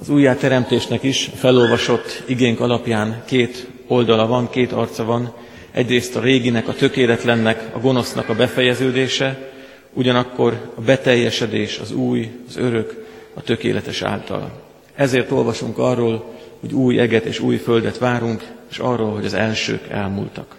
Az 0.00 0.08
újjáteremtésnek 0.08 1.02
is 1.02 1.30
felolvasott 1.34 2.22
igénk 2.26 2.60
alapján 2.60 3.22
két 3.26 3.68
oldala 3.86 4.26
van, 4.26 4.50
két 4.50 4.72
arca 4.72 5.04
van. 5.04 5.32
Egyrészt 5.70 6.16
a 6.16 6.20
réginek, 6.20 6.68
a 6.68 6.74
tökéletlennek, 6.74 7.70
a 7.72 7.78
gonosznak 7.78 8.28
a 8.28 8.34
befejeződése, 8.34 9.50
ugyanakkor 9.92 10.72
a 10.74 10.80
beteljesedés, 10.80 11.78
az 11.78 11.92
új, 11.92 12.30
az 12.48 12.56
örök, 12.56 13.05
a 13.36 13.42
tökéletes 13.42 14.02
által. 14.02 14.50
Ezért 14.94 15.30
olvasunk 15.30 15.78
arról, 15.78 16.34
hogy 16.60 16.72
új 16.72 16.98
eget 16.98 17.24
és 17.24 17.40
új 17.40 17.56
földet 17.56 17.98
várunk, 17.98 18.44
és 18.70 18.78
arról, 18.78 19.12
hogy 19.14 19.24
az 19.24 19.34
elsők 19.34 19.88
elmúltak. 19.88 20.56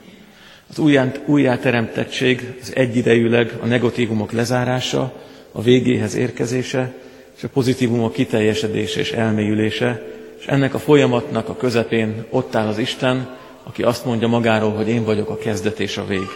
Az 0.69 0.79
újjáteremtettség 1.25 2.53
az 2.61 2.75
egyidejűleg 2.75 3.57
a 3.61 3.65
negatívumok 3.65 4.31
lezárása, 4.31 5.13
a 5.51 5.61
végéhez 5.61 6.15
érkezése, 6.15 6.93
és 7.37 7.43
a 7.43 7.49
pozitívumok 7.49 8.13
kiteljesedése 8.13 8.99
és 8.99 9.11
elmélyülése, 9.11 10.03
és 10.39 10.45
ennek 10.45 10.73
a 10.73 10.79
folyamatnak 10.79 11.49
a 11.49 11.57
közepén 11.57 12.25
ott 12.29 12.55
áll 12.55 12.67
az 12.67 12.77
Isten, 12.77 13.37
aki 13.63 13.83
azt 13.83 14.05
mondja 14.05 14.27
magáról, 14.27 14.71
hogy 14.71 14.87
én 14.87 15.03
vagyok 15.03 15.29
a 15.29 15.37
kezdet 15.37 15.79
és 15.79 15.97
a 15.97 16.05
vég. 16.05 16.27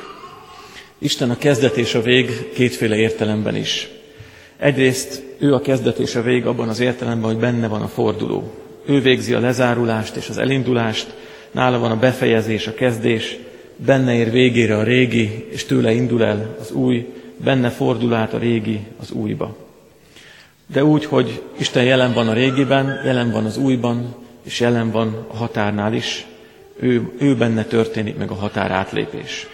Isten 0.98 1.29
a 1.29 1.38
kezdet 1.38 1.77
és 1.77 1.95
a 1.95 2.01
vég 2.01 2.51
kétféle 2.53 2.95
értelemben 2.95 3.55
is. 3.55 3.89
Egyrészt 4.62 5.24
ő 5.38 5.53
a 5.53 5.62
kezdet 5.62 5.98
és 5.98 6.15
a 6.15 6.22
vég 6.22 6.46
abban 6.46 6.70
az 6.70 6.80
értelemben, 6.80 7.30
hogy 7.30 7.39
benne 7.39 7.68
van 7.68 7.82
a 7.82 7.88
forduló. 7.88 8.51
Ő 8.86 9.01
végzi 9.01 9.34
a 9.34 9.39
lezárulást 9.39 10.15
és 10.15 10.30
az 10.30 10.38
elindulást, 10.38 11.15
nála 11.51 11.80
van 11.80 11.91
a 11.91 12.00
befejezés, 12.00 12.68
a 12.68 12.74
kezdés, 12.74 13.38
benne 13.75 14.13
ér 14.13 14.32
végére 14.32 14.77
a 14.77 14.84
régi, 14.84 15.46
és 15.50 15.65
tőle 15.65 15.91
indul 15.91 16.24
el 16.24 16.56
az 16.60 16.72
új, 16.72 17.13
benne 17.38 17.70
fordul 17.70 18.13
át 18.13 18.34
a 18.34 18.38
régi 18.38 18.80
az 19.00 19.12
újba. 19.12 19.56
De 20.68 20.84
úgy, 20.84 21.06
hogy 21.06 21.41
Isten 21.58 21.84
jelen 21.84 22.13
van 22.13 22.27
a 22.27 22.34
régiben, 22.34 23.01
jelen 23.06 23.32
van 23.32 23.46
az 23.46 23.58
újban, 23.58 24.15
és 24.44 24.60
jelen 24.60 24.91
van 24.91 25.25
a 25.27 25.36
határnál 25.36 25.94
is, 25.94 26.25
ő, 26.80 27.12
ő 27.20 27.36
benne 27.36 27.63
történik 27.63 28.18
meg 28.18 28.30
a 28.30 28.36
határ 28.36 28.72
átlépés. 28.72 29.48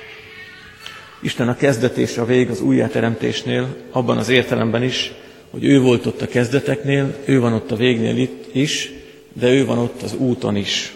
Isten 1.21 1.47
a 1.47 1.55
kezdet 1.55 1.97
és 1.97 2.17
a 2.17 2.25
vég 2.25 2.49
az 2.49 2.61
újjáteremtésnél, 2.61 3.75
abban 3.91 4.17
az 4.17 4.29
értelemben 4.29 4.83
is, 4.83 5.13
hogy 5.51 5.65
ő 5.65 5.81
volt 5.81 6.05
ott 6.05 6.21
a 6.21 6.27
kezdeteknél, 6.27 7.15
ő 7.25 7.39
van 7.39 7.53
ott 7.53 7.71
a 7.71 7.75
végnél 7.75 8.17
itt 8.17 8.55
is, 8.55 8.91
de 9.33 9.51
ő 9.51 9.65
van 9.65 9.77
ott 9.77 10.01
az 10.01 10.13
úton 10.13 10.55
is. 10.55 10.93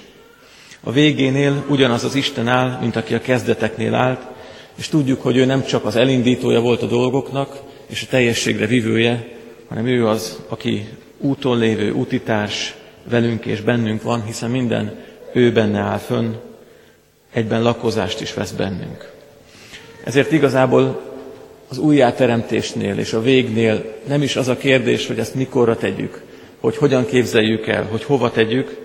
A 0.84 0.92
végénél 0.92 1.66
ugyanaz 1.70 2.04
az 2.04 2.16
Isten 2.16 2.48
áll, 2.48 2.78
mint 2.80 2.96
aki 2.96 3.14
a 3.14 3.22
kezdeteknél 3.22 3.94
állt, 3.94 4.22
és 4.76 4.88
tudjuk, 4.88 5.22
hogy 5.22 5.38
ő 5.38 5.46
nem 5.46 5.66
csak 5.66 5.86
az 5.86 5.96
elindítója 5.96 6.60
volt 6.60 6.82
a 6.82 6.88
dolgoknak, 6.88 7.62
és 7.88 8.04
a 8.04 8.10
teljességre 8.10 8.66
vivője, 8.66 9.28
hanem 9.68 9.88
ő 9.88 10.08
az, 10.08 10.42
aki 10.48 10.88
úton 11.18 11.58
lévő 11.58 11.92
útitárs 11.92 12.76
velünk 13.10 13.46
és 13.46 13.62
bennünk 13.62 14.02
van, 14.02 14.26
hiszen 14.26 14.50
minden 14.50 15.00
ő 15.34 15.52
benne 15.52 15.80
áll 15.80 15.98
fönn, 15.98 16.34
egyben 17.34 17.62
lakozást 17.62 18.22
is 18.22 18.34
vesz 18.34 18.52
bennünk. 18.52 19.11
Ezért 20.04 20.32
igazából 20.32 21.02
az 21.70 21.78
újjáteremtésnél 21.78 22.98
és 22.98 23.14
a 23.14 23.22
végnél 23.22 23.96
nem 24.08 24.22
is 24.22 24.36
az 24.36 24.48
a 24.48 24.58
kérdés, 24.58 25.08
hogy 25.08 25.20
ezt 25.20 25.36
mikorra 25.36 25.78
tegyük, 25.78 26.22
hogy 26.60 26.78
hogyan 26.78 27.06
képzeljük 27.06 27.68
el, 27.68 27.84
hogy 27.84 28.04
hova 28.04 28.32
tegyük, 28.32 28.78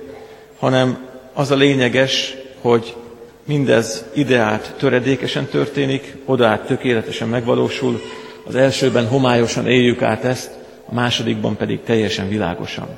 hanem 0.58 1.06
az 1.32 1.50
a 1.50 1.54
lényeges, 1.56 2.37
hogy 2.61 2.94
mindez 3.44 4.04
ideát 4.14 4.75
töredékesen 4.78 5.46
történik, 5.46 6.16
odaát 6.25 6.66
tökéletesen 6.66 7.28
megvalósul, 7.28 8.00
az 8.46 8.54
elsőben 8.54 9.06
homályosan 9.06 9.66
éljük 9.66 10.02
át 10.02 10.25
ezt, 10.25 10.50
a 10.88 10.94
másodikban 10.94 11.56
pedig 11.56 11.82
teljesen 11.82 12.28
világosan. 12.28 12.88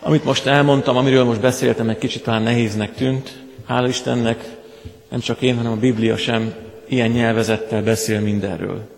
Amit 0.00 0.24
most 0.24 0.46
elmondtam, 0.46 0.96
amiről 0.96 1.24
most 1.24 1.40
beszéltem, 1.40 1.88
egy 1.88 1.98
kicsit 1.98 2.22
talán 2.22 2.42
nehéznek 2.42 2.94
tűnt. 2.94 3.30
Hála 3.66 3.88
Istennek 3.88 4.44
nem 5.08 5.20
csak 5.20 5.42
én, 5.42 5.56
hanem 5.56 5.72
a 5.72 5.76
Biblia 5.76 6.16
sem 6.16 6.54
ilyen 6.92 7.10
nyelvezettel 7.10 7.82
beszél 7.82 8.20
mindenről. 8.20 8.88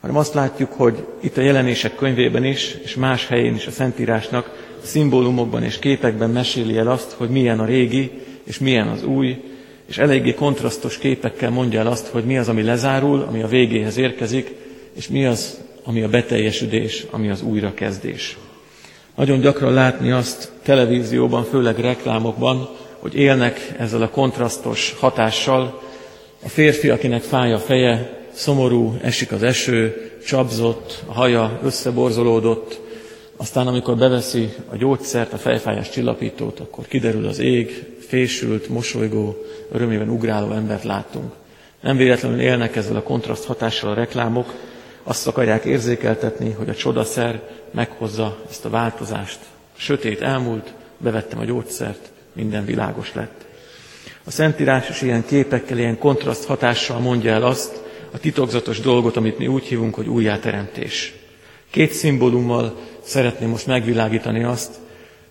Hanem 0.00 0.16
azt 0.16 0.34
látjuk, 0.34 0.72
hogy 0.72 1.06
itt 1.20 1.36
a 1.36 1.40
jelenések 1.40 1.94
könyvében 1.94 2.44
is, 2.44 2.76
és 2.84 2.94
más 2.94 3.26
helyén 3.26 3.54
is 3.54 3.66
a 3.66 3.70
Szentírásnak 3.70 4.70
szimbólumokban 4.82 5.62
és 5.62 5.78
képekben 5.78 6.30
meséli 6.30 6.76
el 6.76 6.88
azt, 6.88 7.12
hogy 7.12 7.28
milyen 7.28 7.60
a 7.60 7.64
régi, 7.64 8.10
és 8.44 8.58
milyen 8.58 8.88
az 8.88 9.04
új, 9.04 9.42
és 9.86 9.98
eléggé 9.98 10.34
kontrasztos 10.34 10.98
képekkel 10.98 11.50
mondja 11.50 11.80
el 11.80 11.86
azt, 11.86 12.06
hogy 12.06 12.24
mi 12.24 12.38
az, 12.38 12.48
ami 12.48 12.62
lezárul, 12.62 13.24
ami 13.28 13.42
a 13.42 13.46
végéhez 13.46 13.96
érkezik, 13.96 14.54
és 14.92 15.08
mi 15.08 15.24
az, 15.26 15.60
ami 15.84 16.02
a 16.02 16.08
beteljesülés, 16.08 17.06
ami 17.10 17.30
az 17.30 17.42
újrakezdés. 17.42 18.38
Nagyon 19.16 19.40
gyakran 19.40 19.72
látni 19.72 20.10
azt 20.10 20.52
televízióban, 20.62 21.44
főleg 21.44 21.78
reklámokban, 21.78 22.68
hogy 22.98 23.14
élnek 23.14 23.74
ezzel 23.78 24.02
a 24.02 24.08
kontrasztos 24.08 24.96
hatással. 24.98 25.82
A 26.44 26.48
férfi, 26.48 26.88
akinek 26.88 27.22
fáj 27.22 27.52
a 27.52 27.58
feje, 27.58 28.20
szomorú, 28.32 28.96
esik 29.02 29.32
az 29.32 29.42
eső, 29.42 30.10
csapzott, 30.26 31.02
a 31.06 31.12
haja 31.12 31.60
összeborzolódott, 31.64 32.80
aztán 33.36 33.66
amikor 33.66 33.96
beveszi 33.96 34.54
a 34.70 34.76
gyógyszert, 34.76 35.32
a 35.32 35.38
fejfájás 35.38 35.90
csillapítót, 35.90 36.60
akkor 36.60 36.86
kiderül 36.86 37.26
az 37.26 37.38
ég, 37.38 37.84
fésült, 38.06 38.68
mosolygó, 38.68 39.36
örömében 39.72 40.08
ugráló 40.08 40.52
embert 40.52 40.84
láttunk. 40.84 41.32
Nem 41.80 41.96
véletlenül 41.96 42.40
élnek 42.40 42.76
ezzel 42.76 42.96
a 42.96 43.02
kontraszt 43.02 43.44
hatással 43.44 43.90
a 43.90 43.94
reklámok, 43.94 44.54
azt 45.02 45.26
akarják 45.26 45.64
érzékeltetni, 45.64 46.50
hogy 46.50 46.68
a 46.68 46.74
csodaszer 46.74 47.42
meghozza 47.70 48.38
ezt 48.50 48.64
a 48.64 48.70
változást. 48.70 49.38
Sötét 49.76 50.20
elmúlt, 50.20 50.72
bevettem 50.98 51.38
a 51.38 51.44
gyógyszert, 51.44 52.10
minden 52.32 52.64
világos 52.64 53.14
lett. 53.14 53.46
A 54.24 54.30
Szentírás 54.30 54.88
is 54.88 55.02
ilyen 55.02 55.24
képekkel, 55.26 55.78
ilyen 55.78 55.98
kontraszt 55.98 56.44
hatással 56.44 56.98
mondja 56.98 57.32
el 57.32 57.42
azt, 57.42 57.82
a 58.12 58.18
titokzatos 58.18 58.80
dolgot, 58.80 59.16
amit 59.16 59.38
mi 59.38 59.46
úgy 59.46 59.64
hívunk, 59.64 59.94
hogy 59.94 60.08
újjáteremtés. 60.08 61.14
Két 61.70 61.92
szimbólummal 61.92 62.76
szeretném 63.02 63.48
most 63.48 63.66
megvilágítani 63.66 64.42
azt, 64.42 64.74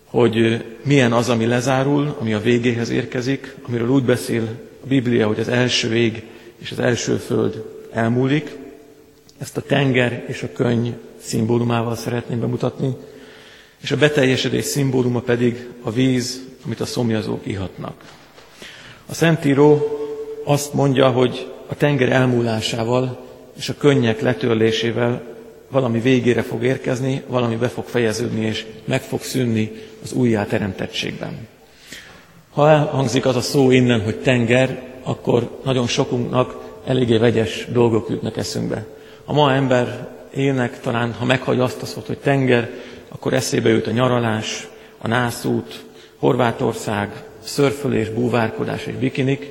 hogy 0.06 0.66
milyen 0.84 1.14
az, 1.14 1.30
ami 1.30 1.46
lezárul, 1.46 2.16
ami 2.20 2.34
a 2.34 2.42
végéhez 2.42 2.90
érkezik, 2.90 3.56
amiről 3.68 3.90
úgy 3.90 4.04
beszél 4.04 4.44
a 4.84 4.88
Biblia, 4.88 5.28
hogy 5.28 5.40
az 5.40 5.48
első 5.48 5.96
ég 5.96 6.24
és 6.58 6.72
az 6.72 6.80
első 6.80 7.16
föld 7.16 7.66
elmúlik. 7.92 8.58
Ezt 9.38 9.58
a 9.58 9.62
tenger 9.62 10.24
és 10.28 10.44
a 10.44 10.52
könny 10.54 10.90
szimbólumával 11.22 11.96
szeretném 11.96 12.40
bemutatni, 12.40 12.96
és 13.82 13.92
a 13.92 13.98
beteljesedés 13.98 14.66
szimbóluma 14.66 15.20
pedig 15.20 15.68
a 15.82 15.92
víz, 15.92 16.42
amit 16.66 16.80
a 16.80 16.86
szomjazók 16.86 17.46
ihatnak. 17.46 18.04
A 19.12 19.14
Szentíró 19.14 19.88
azt 20.44 20.74
mondja, 20.74 21.10
hogy 21.10 21.52
a 21.68 21.76
tenger 21.76 22.12
elmúlásával 22.12 23.20
és 23.58 23.70
a 23.70 23.78
könnyek 23.78 24.22
letörlésével 24.22 25.22
valami 25.70 26.00
végére 26.00 26.42
fog 26.42 26.64
érkezni, 26.64 27.24
valami 27.28 27.56
be 27.56 27.68
fog 27.68 27.86
fejeződni, 27.86 28.46
és 28.46 28.66
meg 28.86 29.02
fog 29.02 29.22
szűnni 29.22 29.72
az 30.04 30.14
újjáteremtettségben. 30.14 31.48
Ha 32.52 32.70
elhangzik 32.70 33.26
az 33.26 33.36
a 33.36 33.42
szó 33.42 33.72
innen, 33.72 34.02
hogy 34.02 34.16
tenger, 34.16 34.82
akkor 35.04 35.60
nagyon 35.64 35.88
sokunknak 35.88 36.58
eléggé 36.86 37.18
vegyes 37.18 37.68
dolgok 37.72 38.10
jutnak 38.10 38.38
eszünkbe. 38.38 38.86
A 39.26 39.34
ma 39.34 39.54
ember 39.54 40.08
élnek, 40.36 40.80
talán 40.80 41.14
ha 41.14 41.26
meghagyja 41.26 41.64
azt 41.64 41.82
a 41.82 41.86
szót, 41.86 42.08
hogy 42.08 42.18
tenger, 42.18 42.70
akkor 43.10 43.34
eszébe 43.34 43.70
jut 43.70 43.88
a 43.88 43.92
nyaralás, 43.92 44.68
a 44.98 45.08
nászút, 45.08 45.84
Horvátország, 46.20 47.24
szörfölés, 47.44 48.10
búvárkodás 48.10 48.86
és 48.86 48.94
bikinik, 48.94 49.50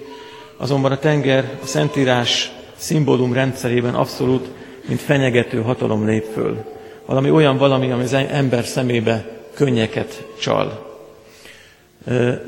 azonban 0.57 0.92
a 0.92 0.98
tenger 0.98 1.59
a 1.62 1.66
Szentírás 1.66 2.53
szimbólum 2.76 3.33
rendszerében 3.33 3.94
abszolút, 3.94 4.48
mint 4.87 5.00
fenyegető 5.00 5.62
hatalom 5.62 6.07
lép 6.07 6.24
föl. 6.33 6.64
Valami 7.07 7.31
olyan 7.31 7.57
valami, 7.57 7.90
ami 7.90 8.03
az 8.03 8.12
ember 8.12 8.64
szemébe 8.64 9.29
könnyeket 9.55 10.26
csal. 10.40 10.88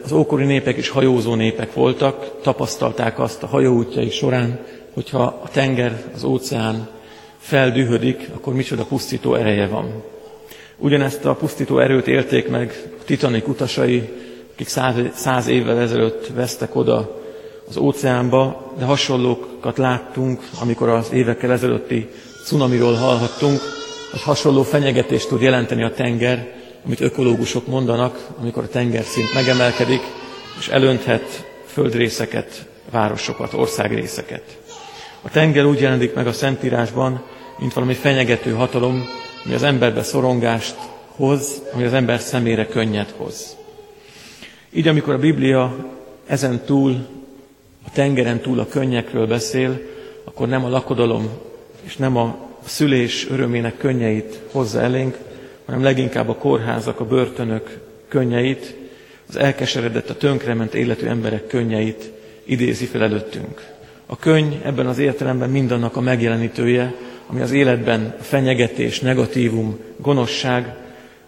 Az 0.04 0.12
ókori 0.12 0.44
népek 0.44 0.76
is 0.76 0.88
hajózó 0.88 1.34
népek 1.34 1.72
voltak, 1.74 2.40
tapasztalták 2.42 3.18
azt 3.18 3.42
a 3.42 3.46
hajóútjaik 3.46 4.12
során, 4.12 4.60
hogyha 4.94 5.22
a 5.22 5.48
tenger, 5.52 6.04
az 6.14 6.24
óceán 6.24 6.88
feldühödik, 7.38 8.28
akkor 8.34 8.54
micsoda 8.54 8.84
pusztító 8.84 9.34
ereje 9.34 9.66
van. 9.66 10.02
Ugyanezt 10.76 11.24
a 11.24 11.34
pusztító 11.34 11.78
erőt 11.78 12.06
élték 12.06 12.48
meg 12.48 12.90
a 13.00 13.04
Titanic 13.04 13.48
utasai, 13.48 14.08
akik 14.52 14.68
száz, 14.68 14.94
száz 15.14 15.46
évvel 15.46 15.78
ezelőtt 15.78 16.26
vesztek 16.34 16.76
oda 16.76 17.20
az 17.68 17.76
óceánba, 17.76 18.72
de 18.78 18.84
hasonlókat 18.84 19.78
láttunk, 19.78 20.40
amikor 20.60 20.88
az 20.88 21.12
évekkel 21.12 21.52
ezelőtti 21.52 22.08
cunamiról 22.44 22.94
hallhattunk, 22.94 23.60
hogy 24.10 24.22
hasonló 24.22 24.62
fenyegetést 24.62 25.28
tud 25.28 25.40
jelenteni 25.40 25.82
a 25.84 25.94
tenger, 25.94 26.52
amit 26.86 27.00
ökológusok 27.00 27.66
mondanak, 27.66 28.26
amikor 28.40 28.62
a 28.62 28.68
tengerszint 28.68 29.34
megemelkedik, 29.34 30.00
és 30.58 30.68
elönthet 30.68 31.44
földrészeket, 31.66 32.66
városokat, 32.90 33.52
országrészeket. 33.52 34.58
A 35.22 35.30
tenger 35.30 35.64
úgy 35.64 35.80
jelenik 35.80 36.14
meg 36.14 36.26
a 36.26 36.32
Szentírásban, 36.32 37.22
mint 37.58 37.72
valami 37.72 37.94
fenyegető 37.94 38.52
hatalom, 38.52 39.04
ami 39.44 39.54
az 39.54 39.62
emberbe 39.62 40.02
szorongást 40.02 40.76
hoz, 41.16 41.62
ami 41.74 41.84
az 41.84 41.92
ember 41.92 42.20
szemére 42.20 42.66
könnyet 42.66 43.14
hoz. 43.16 43.56
Így, 44.74 44.88
amikor 44.88 45.14
a 45.14 45.18
Biblia 45.18 45.90
ezen 46.26 46.60
túl, 46.64 47.06
a 47.86 47.90
tengeren 47.92 48.40
túl 48.40 48.58
a 48.58 48.66
könnyekről 48.66 49.26
beszél, 49.26 49.80
akkor 50.24 50.48
nem 50.48 50.64
a 50.64 50.68
lakodalom 50.68 51.28
és 51.82 51.96
nem 51.96 52.16
a 52.16 52.38
szülés 52.64 53.30
örömének 53.30 53.76
könnyeit 53.76 54.40
hozza 54.50 54.80
elénk, 54.80 55.18
hanem 55.64 55.82
leginkább 55.82 56.28
a 56.28 56.34
kórházak, 56.34 57.00
a 57.00 57.04
börtönök 57.04 57.78
könnyeit, 58.08 58.74
az 59.28 59.36
elkeseredett, 59.36 60.10
a 60.10 60.16
tönkrement 60.16 60.74
életű 60.74 61.06
emberek 61.06 61.46
könnyeit 61.46 62.10
idézi 62.44 62.84
fel 62.84 63.02
előttünk. 63.02 63.70
A 64.06 64.16
könny 64.16 64.52
ebben 64.64 64.86
az 64.86 64.98
értelemben 64.98 65.50
mindannak 65.50 65.96
a 65.96 66.00
megjelenítője, 66.00 66.94
ami 67.26 67.40
az 67.40 67.52
életben 67.52 68.14
a 68.20 68.22
fenyegetés, 68.22 69.00
negatívum, 69.00 69.78
gonoszság, 69.96 70.74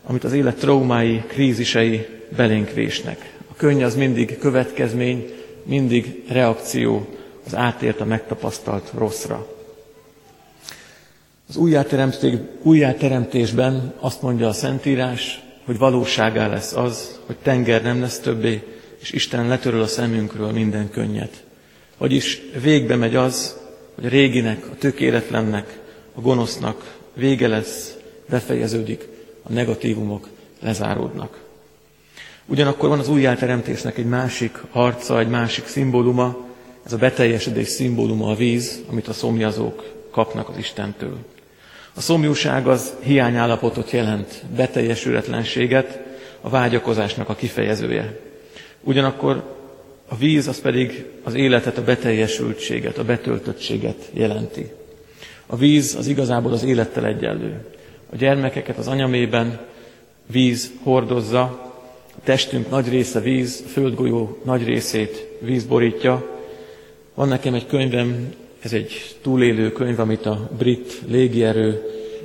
amit 0.07 0.25
az 0.25 0.33
élet 0.33 0.57
traumái, 0.57 1.23
krízisei 1.27 2.07
belénk 2.37 2.71
vésnek. 2.71 3.34
Könny 3.65 3.83
az 3.83 3.95
mindig 3.95 4.39
következmény, 4.39 5.33
mindig 5.63 6.23
reakció 6.29 7.07
az 7.47 7.55
átélt, 7.55 8.01
a 8.01 8.05
megtapasztalt 8.05 8.93
rosszra. 8.95 9.47
Az 11.49 11.57
újjáteremtésben 12.63 13.95
azt 14.01 14.23
mondja 14.23 14.49
a 14.49 14.53
Szentírás, 14.53 15.43
hogy 15.65 15.79
valóságá 15.79 16.49
lesz 16.49 16.73
az, 16.73 17.21
hogy 17.27 17.37
tenger 17.37 17.83
nem 17.83 18.01
lesz 18.01 18.19
többé, 18.19 18.63
és 19.01 19.11
Isten 19.11 19.49
letöröl 19.49 19.83
a 19.83 19.87
szemünkről 19.87 20.53
minden 20.53 20.91
könnyet. 20.91 21.45
Vagyis 21.99 22.43
végbe 22.63 22.97
megy 22.97 23.17
az, 23.17 23.57
hogy 23.95 24.07
a 24.07 24.09
réginek, 24.09 24.67
a 24.73 24.77
tökéletlennek, 24.79 25.81
a 26.15 26.21
gonosznak 26.21 26.97
vége 27.15 27.49
lesz, 27.49 27.97
befejeződik, 28.29 29.09
a 29.43 29.53
negatívumok 29.53 30.29
lezáródnak. 30.61 31.44
Ugyanakkor 32.47 32.89
van 32.89 32.99
az 32.99 33.09
újjáteremtésnek 33.09 33.99
egy 33.99 34.07
másik 34.07 34.59
arca, 34.73 35.19
egy 35.19 35.29
másik 35.29 35.67
szimbóluma, 35.67 36.37
ez 36.87 36.93
a 36.93 36.97
beteljesedés 36.97 37.69
szimbóluma 37.69 38.31
a 38.31 38.35
víz, 38.35 38.83
amit 38.91 39.09
a 39.09 39.13
szomjazók 39.13 39.93
kapnak 40.11 40.49
az 40.49 40.57
Istentől. 40.57 41.17
A 41.95 42.01
szomjúság 42.01 42.67
az 42.67 42.93
hiányállapotot 43.03 43.91
jelent, 43.91 44.43
beteljesületlenséget, 44.57 46.01
a 46.41 46.49
vágyakozásnak 46.49 47.29
a 47.29 47.35
kifejezője. 47.35 48.21
Ugyanakkor 48.81 49.57
a 50.09 50.17
víz 50.17 50.49
az 50.49 50.61
pedig 50.61 51.05
az 51.23 51.35
életet, 51.35 51.79
a 51.79 51.85
beteljesültséget, 51.85 52.99
a 52.99 53.05
betöltöttséget 53.05 54.09
jelenti. 54.13 54.73
A 55.47 55.57
víz 55.57 55.95
az 55.95 56.07
igazából 56.07 56.53
az 56.53 56.65
élettel 56.65 57.07
egyenlő. 57.07 57.67
A 58.13 58.17
gyermekeket 58.17 58.79
az 58.79 58.89
anyamében 58.89 59.61
víz 60.27 60.73
hordozza, 60.83 61.64
testünk 62.25 62.71
nagy 62.71 62.89
része 62.89 63.21
víz, 63.21 63.65
földgolyó 63.67 64.39
nagy 64.45 64.65
részét 64.65 65.29
víz 65.41 65.65
borítja. 65.65 66.43
Van 67.15 67.29
nekem 67.29 67.55
egy 67.55 67.67
könyvem, 67.67 68.35
ez 68.61 68.73
egy 68.73 69.17
túlélő 69.23 69.73
könyv, 69.73 70.01
amit 70.01 70.27
a 70.27 70.51
brit 70.59 71.01
légierő 71.07 71.83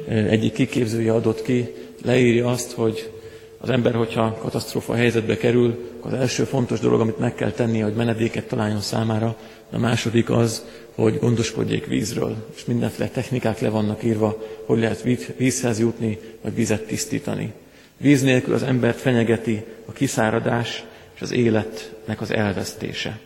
egyik 0.08 0.54
kiképzője 0.54 1.14
adott 1.14 1.42
ki, 1.42 1.74
leírja 2.04 2.48
azt, 2.48 2.72
hogy 2.72 3.10
az 3.58 3.70
ember, 3.70 3.94
hogyha 3.94 4.38
katasztrófa 4.42 4.94
helyzetbe 4.94 5.38
kerül, 5.38 5.90
az 6.02 6.14
első 6.14 6.44
fontos 6.44 6.80
dolog, 6.80 7.00
amit 7.00 7.20
meg 7.20 7.36
kell 7.36 7.52
tennie, 7.52 7.84
hogy 7.84 7.94
menedéket 7.94 8.48
találjon 8.48 8.82
számára, 8.82 9.38
a 9.72 9.78
második 9.78 10.30
az, 10.30 10.66
hogy 10.96 11.20
gondoskodjék 11.20 11.86
vízről, 11.86 12.36
és 12.56 12.66
mindenféle 12.66 13.10
technikák 13.10 13.60
le 13.60 13.70
vannak 13.70 14.04
írva, 14.04 14.38
hogy 14.66 14.80
lehet 14.80 15.04
vízhez 15.38 15.80
jutni, 15.80 16.20
vagy 16.42 16.56
vizet 16.56 16.86
tisztítani. 16.86 17.54
Víz 18.02 18.22
nélkül 18.22 18.54
az 18.54 18.64
embert 18.64 19.00
fenyegeti 19.00 19.64
a 19.86 19.92
kiszáradás 19.92 20.84
és 21.16 21.22
az 21.22 21.32
életnek 21.32 22.22
az 22.22 22.32
elvesztése. 22.32 23.20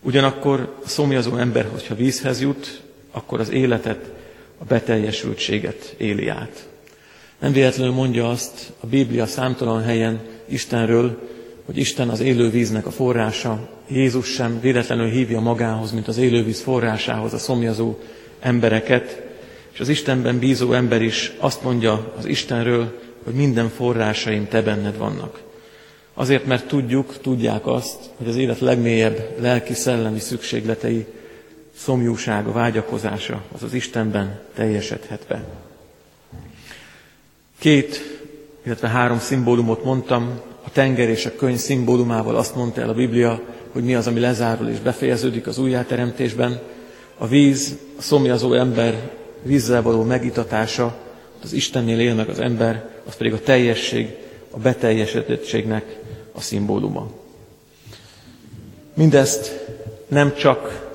Ugyanakkor 0.00 0.76
a 0.84 0.88
szomjazó 0.88 1.36
ember, 1.36 1.68
hogyha 1.72 1.94
vízhez 1.94 2.40
jut, 2.40 2.82
akkor 3.10 3.40
az 3.40 3.50
életet, 3.50 4.10
a 4.58 4.64
beteljesültséget 4.64 5.94
éli 5.96 6.28
át. 6.28 6.68
Nem 7.38 7.52
véletlenül 7.52 7.92
mondja 7.92 8.30
azt 8.30 8.72
a 8.80 8.86
Biblia 8.86 9.26
számtalan 9.26 9.82
helyen 9.82 10.20
Istenről, 10.48 11.28
hogy 11.64 11.76
Isten 11.76 12.08
az 12.08 12.20
élő 12.20 12.50
víznek 12.50 12.86
a 12.86 12.90
forrása. 12.90 13.68
Jézus 13.88 14.26
sem 14.26 14.60
véletlenül 14.60 15.08
hívja 15.08 15.40
magához, 15.40 15.92
mint 15.92 16.08
az 16.08 16.18
élővíz 16.18 16.60
forrásához 16.60 17.32
a 17.32 17.38
szomjazó 17.38 17.98
embereket, 18.40 19.22
és 19.72 19.80
az 19.80 19.88
Istenben 19.88 20.38
bízó 20.38 20.72
ember 20.72 21.02
is 21.02 21.32
azt 21.38 21.62
mondja 21.62 22.12
az 22.18 22.24
Istenről, 22.24 22.98
hogy 23.24 23.34
minden 23.34 23.68
forrásaim 23.68 24.48
te 24.48 24.62
benned 24.62 24.96
vannak. 24.96 25.40
Azért, 26.14 26.46
mert 26.46 26.66
tudjuk, 26.66 27.20
tudják 27.20 27.66
azt, 27.66 27.98
hogy 28.16 28.28
az 28.28 28.36
élet 28.36 28.60
legmélyebb 28.60 29.36
lelki-szellemi 29.40 30.18
szükségletei, 30.18 31.06
szomjúsága, 31.76 32.52
vágyakozása 32.52 33.42
az 33.52 33.62
az 33.62 33.74
Istenben 33.74 34.40
teljesedhet 34.54 35.24
be. 35.28 35.44
Két, 37.58 38.20
illetve 38.62 38.88
három 38.88 39.18
szimbólumot 39.18 39.84
mondtam, 39.84 40.40
a 40.64 40.70
tenger 40.72 41.08
és 41.08 41.26
a 41.26 41.36
könyv 41.36 41.58
szimbólumával 41.58 42.36
azt 42.36 42.54
mondta 42.54 42.80
el 42.80 42.88
a 42.88 42.94
Biblia, 42.94 43.40
hogy 43.72 43.84
mi 43.84 43.94
az, 43.94 44.06
ami 44.06 44.20
lezárul 44.20 44.68
és 44.68 44.78
befejeződik 44.78 45.46
az 45.46 45.58
újjáteremtésben. 45.58 46.60
A 47.18 47.26
víz, 47.26 47.76
a 47.98 48.02
szomjazó 48.02 48.52
ember 48.52 49.10
vízzel 49.42 49.82
való 49.82 50.02
megitatása, 50.02 50.96
az 51.42 51.52
Istennél 51.52 52.00
él 52.00 52.14
meg 52.14 52.28
az 52.28 52.38
ember, 52.38 52.88
az 53.06 53.16
pedig 53.16 53.32
a 53.32 53.40
teljesség, 53.40 54.08
a 54.50 54.58
beteljesedettségnek 54.58 55.98
a 56.32 56.40
szimbóluma. 56.40 57.10
Mindezt 58.94 59.66
nem 60.08 60.34
csak 60.34 60.88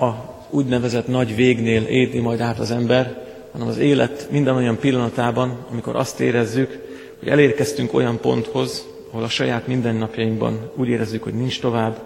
a 0.00 0.10
úgynevezett 0.50 1.06
nagy 1.06 1.34
végnél 1.34 1.82
érni 1.82 2.18
majd 2.18 2.40
át 2.40 2.58
az 2.58 2.70
ember, 2.70 3.28
hanem 3.52 3.68
az 3.68 3.78
élet 3.78 4.26
minden 4.30 4.56
olyan 4.56 4.78
pillanatában, 4.78 5.66
amikor 5.70 5.96
azt 5.96 6.20
érezzük, 6.20 6.78
hogy 7.18 7.28
elérkeztünk 7.28 7.94
olyan 7.94 8.20
ponthoz, 8.20 8.86
ahol 9.10 9.24
a 9.24 9.28
saját 9.28 9.66
mindennapjainkban 9.66 10.70
úgy 10.76 10.88
érezzük, 10.88 11.22
hogy 11.22 11.34
nincs 11.34 11.60
tovább, 11.60 11.98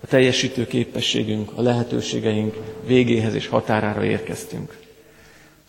a 0.00 0.06
teljesítő 0.06 0.66
képességünk, 0.66 1.50
a 1.54 1.62
lehetőségeink 1.62 2.54
végéhez 2.86 3.34
és 3.34 3.46
határára 3.46 4.04
érkeztünk. 4.04 4.76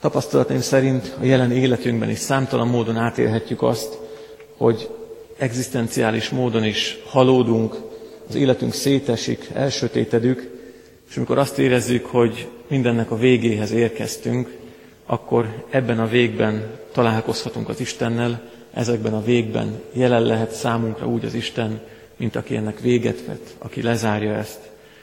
Tapasztalataim 0.06 0.62
szerint 0.62 1.16
a 1.22 1.24
jelen 1.24 1.52
életünkben 1.52 2.10
is 2.10 2.18
számtalan 2.18 2.68
módon 2.68 2.98
átélhetjük 2.98 3.62
azt, 3.62 4.00
hogy 4.58 4.90
egzisztenciális 5.38 6.30
módon 6.30 6.64
is 6.64 6.98
halódunk, 7.06 7.76
az 8.30 8.36
életünk 8.36 8.74
szétesik, 8.74 9.50
elsötétedük, 9.54 10.52
és 11.10 11.18
amikor 11.18 11.38
azt 11.38 11.60
érezzük, 11.60 12.06
hogy 12.06 12.48
mindennek 12.68 13.12
a 13.12 13.18
végéhez 13.18 13.72
érkeztünk, 13.72 14.58
akkor 15.06 15.66
ebben 15.70 16.00
a 16.00 16.08
végben 16.08 16.72
találkozhatunk 16.92 17.70
az 17.70 17.80
Istennel, 17.80 18.42
ezekben 18.74 19.14
a 19.14 19.24
végben 19.24 19.82
jelen 19.92 20.24
lehet 20.24 20.52
számunkra 20.52 21.08
úgy 21.08 21.26
az 21.26 21.34
Isten, 21.34 21.82
mint 22.16 22.36
aki 22.36 22.56
ennek 22.56 22.80
véget 22.80 23.26
vet, 23.26 23.56
aki 23.58 23.82
lezárja 23.82 24.34
ezt, 24.34 24.60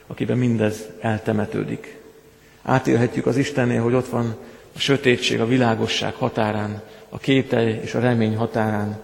akiben 0.07 0.39
mindez 0.39 0.87
eltemetődik. 1.01 2.01
Átélhetjük 2.63 3.27
az 3.27 3.37
Istennél, 3.37 3.83
hogy 3.83 3.95
ott 3.95 4.09
van 4.09 4.37
a 4.75 4.79
sötétség, 4.79 5.41
a 5.41 5.47
világosság 5.47 6.15
határán, 6.15 6.83
a 7.09 7.19
kételj 7.19 7.81
és 7.83 7.95
a 7.95 8.01
remény 8.01 8.37
határán, 8.37 9.01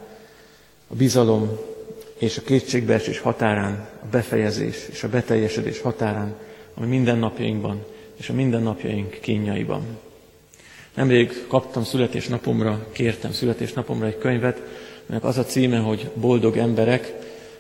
a 0.88 0.94
bizalom 0.94 1.58
és 2.18 2.36
a 2.36 2.42
kétségbeesés 2.42 3.18
határán, 3.18 3.88
a 4.02 4.06
befejezés 4.10 4.86
és 4.90 5.02
a 5.02 5.08
beteljesedés 5.08 5.80
határán, 5.80 6.34
ami 6.74 6.86
mindennapjainkban 6.86 7.84
és 8.16 8.28
a 8.28 8.32
mindennapjaink 8.32 9.18
kínjaiban. 9.20 9.82
Nemrég 10.94 11.46
kaptam 11.46 11.84
születésnapomra, 11.84 12.86
kértem 12.92 13.32
születésnapomra 13.32 14.06
egy 14.06 14.18
könyvet, 14.18 14.62
aminek 15.06 15.24
az 15.24 15.38
a 15.38 15.44
címe, 15.44 15.78
hogy 15.78 16.10
Boldog 16.14 16.56
emberek. 16.56 17.12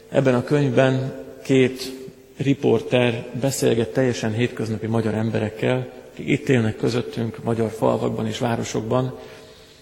Ebben 0.08 0.34
a 0.34 0.44
könyvben 0.44 1.24
két 1.42 1.92
riporter 2.36 3.26
beszélget 3.40 3.92
teljesen 3.92 4.32
hétköznapi 4.32 4.86
magyar 4.86 5.14
emberekkel, 5.14 5.92
akik 6.18 6.30
itt 6.30 6.48
élnek 6.48 6.76
közöttünk, 6.76 7.44
magyar 7.44 7.70
falvakban 7.70 8.26
és 8.26 8.38
városokban. 8.38 9.18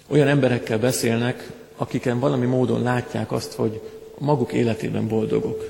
Olyan 0.09 0.29
emberekkel 0.29 0.79
beszélnek, 0.79 1.51
akiken 1.77 2.21
valami 2.21 2.47
módon 2.47 2.83
látják 2.83 3.33
azt, 3.33 3.53
hogy 3.53 3.81
maguk 4.19 4.53
életében 4.53 5.09
boldogok. 5.09 5.65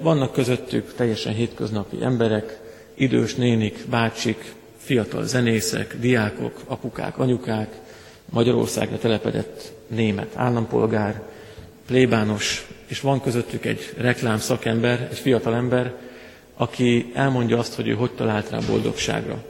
Vannak 0.00 0.32
közöttük 0.32 0.94
teljesen 0.94 1.34
hétköznapi 1.34 1.96
emberek, 2.02 2.60
idős 2.94 3.34
nénik, 3.34 3.84
bácsik, 3.90 4.54
fiatal 4.76 5.24
zenészek, 5.24 5.96
diákok, 6.00 6.60
apukák, 6.66 7.18
anyukák, 7.18 7.80
Magyarországra 8.30 8.98
telepedett 8.98 9.72
német 9.86 10.32
állampolgár, 10.34 11.22
plébános, 11.86 12.66
és 12.86 13.00
van 13.00 13.20
közöttük 13.20 13.64
egy 13.64 13.94
reklám 13.96 14.38
szakember, 14.38 15.08
egy 15.10 15.18
fiatal 15.18 15.54
ember, 15.54 15.94
aki 16.58 17.10
elmondja 17.14 17.58
azt, 17.58 17.74
hogy 17.74 17.88
ő 17.88 17.92
hogy 17.92 18.10
talált 18.10 18.50
rá 18.50 18.58
boldogságra. 18.68 19.44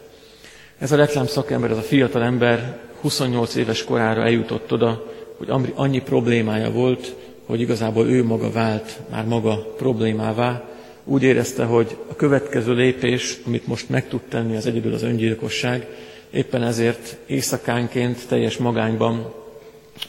Ez 0.79 0.93
a 0.93 0.97
reklám 0.97 1.27
szakember, 1.27 1.71
ez 1.71 1.77
a 1.77 1.83
fiatal 1.83 2.23
ember 2.23 2.79
28 3.01 3.55
éves 3.55 3.85
korára 3.85 4.23
eljutott 4.23 4.73
oda, 4.73 5.05
hogy 5.37 5.73
annyi 5.75 6.01
problémája 6.01 6.71
volt, 6.71 7.15
hogy 7.47 7.61
igazából 7.61 8.07
ő 8.09 8.25
maga 8.25 8.51
vált 8.51 8.99
már 9.11 9.25
maga 9.25 9.75
problémává, 9.77 10.69
úgy 11.05 11.23
érezte, 11.23 11.65
hogy 11.65 11.97
a 12.11 12.15
következő 12.15 12.73
lépés, 12.75 13.39
amit 13.47 13.67
most 13.67 13.89
meg 13.89 14.09
tud 14.09 14.21
tenni, 14.29 14.57
az 14.57 14.67
egyedül 14.67 14.95
az 14.95 15.03
öngyilkosság, 15.03 15.87
éppen 16.31 16.63
ezért 16.63 17.17
éjszakánként 17.27 18.29
teljes 18.29 18.57
magányban, 18.57 19.33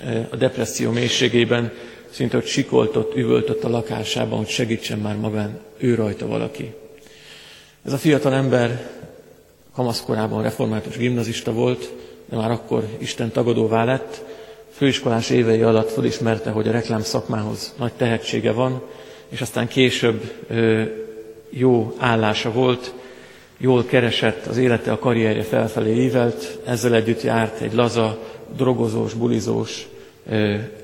eh, 0.03 0.25
a 0.31 0.35
depresszió 0.35 0.91
mélységében 0.91 1.71
szinte 2.09 2.37
hogy 2.37 2.45
sikoltott, 2.45 3.15
üvöltött 3.15 3.63
a 3.63 3.69
lakásában, 3.69 4.37
hogy 4.37 4.47
segítsen 4.47 4.99
már 4.99 5.15
magán 5.17 5.59
ő 5.77 5.95
rajta 5.95 6.27
valaki. 6.27 6.73
Ez 7.85 7.93
a 7.93 7.97
fiatal 7.97 8.33
ember 8.33 8.89
kamaszkorában 9.73 10.41
református 10.41 10.97
gimnazista 10.97 11.51
volt, 11.51 11.91
de 12.29 12.35
már 12.35 12.51
akkor 12.51 12.83
Isten 12.97 13.31
tagadóvá 13.31 13.83
lett. 13.83 14.23
Főiskolás 14.71 15.29
évei 15.29 15.61
alatt 15.61 15.91
felismerte, 15.91 16.49
hogy 16.49 16.67
a 16.67 16.71
reklám 16.71 17.01
szakmához 17.01 17.73
nagy 17.77 17.91
tehetsége 17.93 18.51
van, 18.51 18.81
és 19.29 19.41
aztán 19.41 19.67
később 19.67 20.31
jó 21.49 21.93
állása 21.97 22.51
volt, 22.51 22.93
jól 23.57 23.85
keresett, 23.85 24.45
az 24.45 24.57
élete, 24.57 24.91
a 24.91 24.99
karrierje 24.99 25.43
felfelé 25.43 26.03
ívelt, 26.03 26.59
ezzel 26.65 26.95
együtt 26.95 27.21
járt 27.21 27.61
egy 27.61 27.73
laza, 27.73 28.19
drogozós, 28.55 29.13
bulizós 29.13 29.87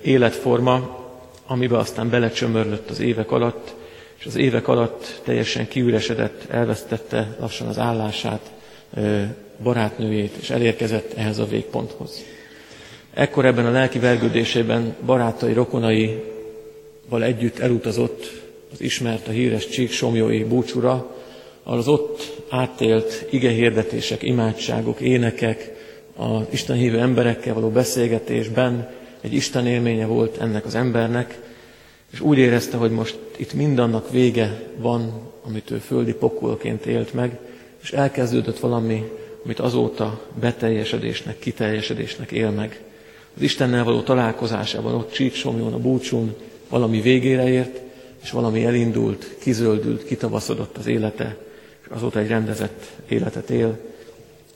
életforma, 0.01 1.03
amiben 1.47 1.79
aztán 1.79 2.09
belecsömörlött 2.09 2.89
az 2.89 2.99
évek 2.99 3.31
alatt, 3.31 3.75
és 4.25 4.31
az 4.31 4.37
évek 4.37 4.67
alatt 4.67 5.21
teljesen 5.23 5.67
kiüresedett, 5.67 6.49
elvesztette 6.49 7.35
lassan 7.39 7.67
az 7.67 7.77
állását, 7.77 8.51
barátnőjét, 9.63 10.35
és 10.39 10.49
elérkezett 10.49 11.13
ehhez 11.13 11.39
a 11.39 11.45
végponthoz. 11.45 12.23
Ekkor 13.13 13.45
ebben 13.45 13.65
a 13.65 13.71
lelki 13.71 13.99
vergődésében 13.99 14.95
barátai, 15.05 15.53
rokonaival 15.53 17.23
együtt 17.23 17.59
elutazott 17.59 18.31
az 18.73 18.81
ismert, 18.81 19.27
a 19.27 19.31
híres 19.31 19.67
Csíksomjói 19.67 20.43
búcsúra, 20.43 21.15
ahol 21.63 21.79
az 21.79 21.87
ott 21.87 22.41
átélt 22.49 23.27
igehirdetések, 23.29 24.23
imádságok, 24.23 24.99
énekek, 24.99 25.71
az 26.15 26.45
Isten 26.49 26.75
hívő 26.75 26.99
emberekkel 26.99 27.53
való 27.53 27.69
beszélgetésben 27.69 28.89
egy 29.21 29.33
Isten 29.33 29.67
élménye 29.67 30.05
volt 30.05 30.37
ennek 30.37 30.65
az 30.65 30.75
embernek, 30.75 31.39
és 32.15 32.21
úgy 32.21 32.37
érezte, 32.37 32.77
hogy 32.77 32.91
most 32.91 33.17
itt 33.37 33.53
mindannak 33.53 34.11
vége 34.11 34.63
van, 34.77 35.11
amit 35.45 35.71
ő 35.71 35.77
földi 35.77 36.13
pokolként 36.13 36.85
élt 36.85 37.13
meg, 37.13 37.39
és 37.81 37.91
elkezdődött 37.91 38.59
valami, 38.59 39.11
amit 39.43 39.59
azóta 39.59 40.21
beteljesedésnek, 40.39 41.39
kiteljesedésnek 41.39 42.31
él 42.31 42.49
meg. 42.49 42.83
Az 43.35 43.41
Istennel 43.41 43.83
való 43.83 44.01
találkozásában, 44.01 44.93
ott 44.93 45.11
Csíksomjón, 45.11 45.73
a 45.73 45.77
búcsún 45.77 46.35
valami 46.69 47.01
végére 47.01 47.47
ért, 47.47 47.81
és 48.23 48.31
valami 48.31 48.65
elindult, 48.65 49.35
kizöldült, 49.39 50.05
kitavaszodott 50.05 50.77
az 50.77 50.87
élete, 50.87 51.37
és 51.81 51.87
azóta 51.89 52.19
egy 52.19 52.27
rendezett 52.27 52.85
életet 53.07 53.49
él. 53.49 53.77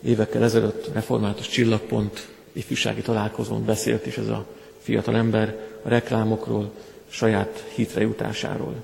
Évekkel 0.02 0.42
ezelőtt 0.42 0.90
református 0.92 1.48
csillagpont 1.48 2.28
ifjúsági 2.52 3.00
találkozón 3.00 3.64
beszélt 3.64 4.06
is 4.06 4.16
ez 4.16 4.28
a 4.28 4.46
fiatal 4.78 5.16
ember 5.16 5.56
a 5.82 5.88
reklámokról, 5.88 6.72
saját 7.10 7.64
hitre 7.74 8.00
jutásáról. 8.00 8.74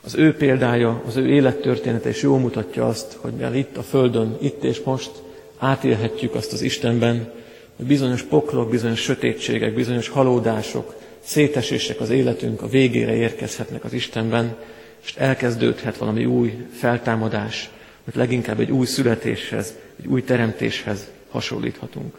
Az 0.00 0.14
ő 0.14 0.34
példája, 0.34 1.02
az 1.06 1.16
ő 1.16 1.28
élettörténete 1.28 2.08
is 2.08 2.22
jól 2.22 2.38
mutatja 2.38 2.86
azt, 2.86 3.16
hogy 3.20 3.32
mivel 3.32 3.54
itt 3.54 3.76
a 3.76 3.82
Földön, 3.82 4.36
itt 4.40 4.64
és 4.64 4.80
most 4.84 5.10
átélhetjük 5.58 6.34
azt 6.34 6.52
az 6.52 6.60
Istenben, 6.62 7.32
hogy 7.76 7.86
bizonyos 7.86 8.22
poklok, 8.22 8.70
bizonyos 8.70 9.00
sötétségek, 9.00 9.74
bizonyos 9.74 10.08
halódások, 10.08 10.94
szétesések 11.20 12.00
az 12.00 12.10
életünk 12.10 12.62
a 12.62 12.68
végére 12.68 13.14
érkezhetnek 13.14 13.84
az 13.84 13.92
Istenben, 13.92 14.56
és 15.04 15.14
elkezdődhet 15.16 15.96
valami 15.96 16.24
új 16.24 16.66
feltámadás, 16.72 17.70
hogy 18.04 18.14
leginkább 18.16 18.60
egy 18.60 18.70
új 18.70 18.86
születéshez, 18.86 19.74
egy 19.98 20.06
új 20.06 20.22
teremtéshez 20.22 21.08
hasonlíthatunk. 21.30 22.14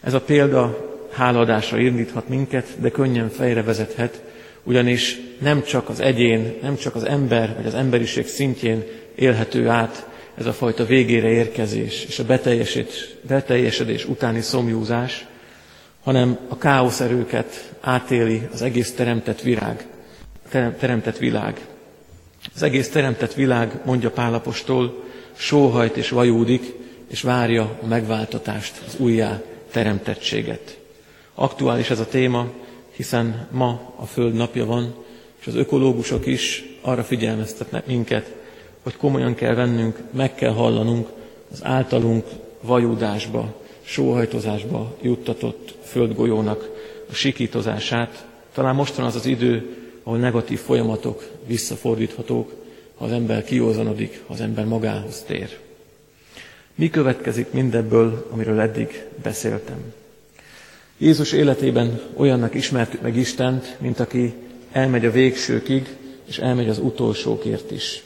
Ez 0.00 0.14
a 0.14 0.20
példa 0.20 0.95
háladásra 1.16 1.78
indíthat 1.78 2.28
minket, 2.28 2.66
de 2.80 2.90
könnyen 2.90 3.28
fejre 3.28 3.62
vezethet, 3.62 4.22
ugyanis 4.62 5.20
nem 5.38 5.62
csak 5.62 5.88
az 5.88 6.00
egyén, 6.00 6.54
nem 6.62 6.76
csak 6.76 6.94
az 6.94 7.04
ember, 7.04 7.54
vagy 7.56 7.66
az 7.66 7.74
emberiség 7.74 8.26
szintjén 8.26 8.84
élhető 9.14 9.68
át 9.68 10.06
ez 10.38 10.46
a 10.46 10.52
fajta 10.52 10.84
végére 10.84 11.28
érkezés 11.28 12.04
és 12.04 12.18
a 12.18 12.24
beteljesedés, 12.24 13.08
beteljesedés 13.28 14.04
utáni 14.04 14.40
szomjúzás, 14.40 15.26
hanem 16.02 16.38
a 16.48 16.58
káoszerőket 16.58 17.74
átéli 17.80 18.48
az 18.52 18.62
egész 18.62 18.94
teremtett 18.94 19.40
virág, 19.40 19.86
teremtett 20.78 21.18
világ. 21.18 21.60
Az 22.54 22.62
egész 22.62 22.88
teremtett 22.88 23.34
világ, 23.34 23.80
mondja 23.84 24.10
Pálapostól, 24.10 25.04
sóhajt 25.36 25.96
és 25.96 26.08
vajúdik, 26.08 26.72
és 27.10 27.22
várja 27.22 27.78
a 27.82 27.86
megváltatást, 27.86 28.82
az 28.86 28.94
újjá 28.98 29.42
teremtettséget. 29.70 30.78
Aktuális 31.38 31.90
ez 31.90 32.00
a 32.00 32.06
téma, 32.06 32.48
hiszen 32.90 33.48
ma 33.50 33.92
a 33.96 34.06
Föld 34.06 34.34
napja 34.34 34.64
van, 34.64 34.94
és 35.40 35.46
az 35.46 35.54
ökológusok 35.54 36.26
is 36.26 36.64
arra 36.80 37.04
figyelmeztetnek 37.04 37.86
minket, 37.86 38.34
hogy 38.82 38.96
komolyan 38.96 39.34
kell 39.34 39.54
vennünk, 39.54 39.98
meg 40.10 40.34
kell 40.34 40.52
hallanunk 40.52 41.08
az 41.52 41.64
általunk 41.64 42.24
vajúdásba, 42.60 43.54
sóhajtozásba 43.82 44.96
juttatott 45.02 45.74
földgolyónak 45.82 46.68
a 47.10 47.14
sikítozását. 47.14 48.26
Talán 48.52 48.74
most 48.74 48.94
van 48.94 49.06
az 49.06 49.14
az 49.14 49.26
idő, 49.26 49.76
ahol 50.02 50.18
negatív 50.18 50.60
folyamatok 50.60 51.30
visszafordíthatók, 51.46 52.52
ha 52.96 53.04
az 53.04 53.12
ember 53.12 53.44
kiózanodik, 53.44 54.22
ha 54.26 54.32
az 54.32 54.40
ember 54.40 54.64
magához 54.64 55.22
tér. 55.26 55.58
Mi 56.74 56.90
következik 56.90 57.52
mindebből, 57.52 58.26
amiről 58.30 58.60
eddig 58.60 59.04
beszéltem? 59.22 59.92
Jézus 60.98 61.32
életében 61.32 62.00
olyannak 62.16 62.54
ismertük 62.54 63.02
meg 63.02 63.16
Istent, 63.16 63.76
mint 63.80 64.00
aki 64.00 64.34
elmegy 64.72 65.04
a 65.04 65.10
végsőkig, 65.10 65.96
és 66.24 66.38
elmegy 66.38 66.68
az 66.68 66.78
utolsókért 66.78 67.70
is. 67.70 68.02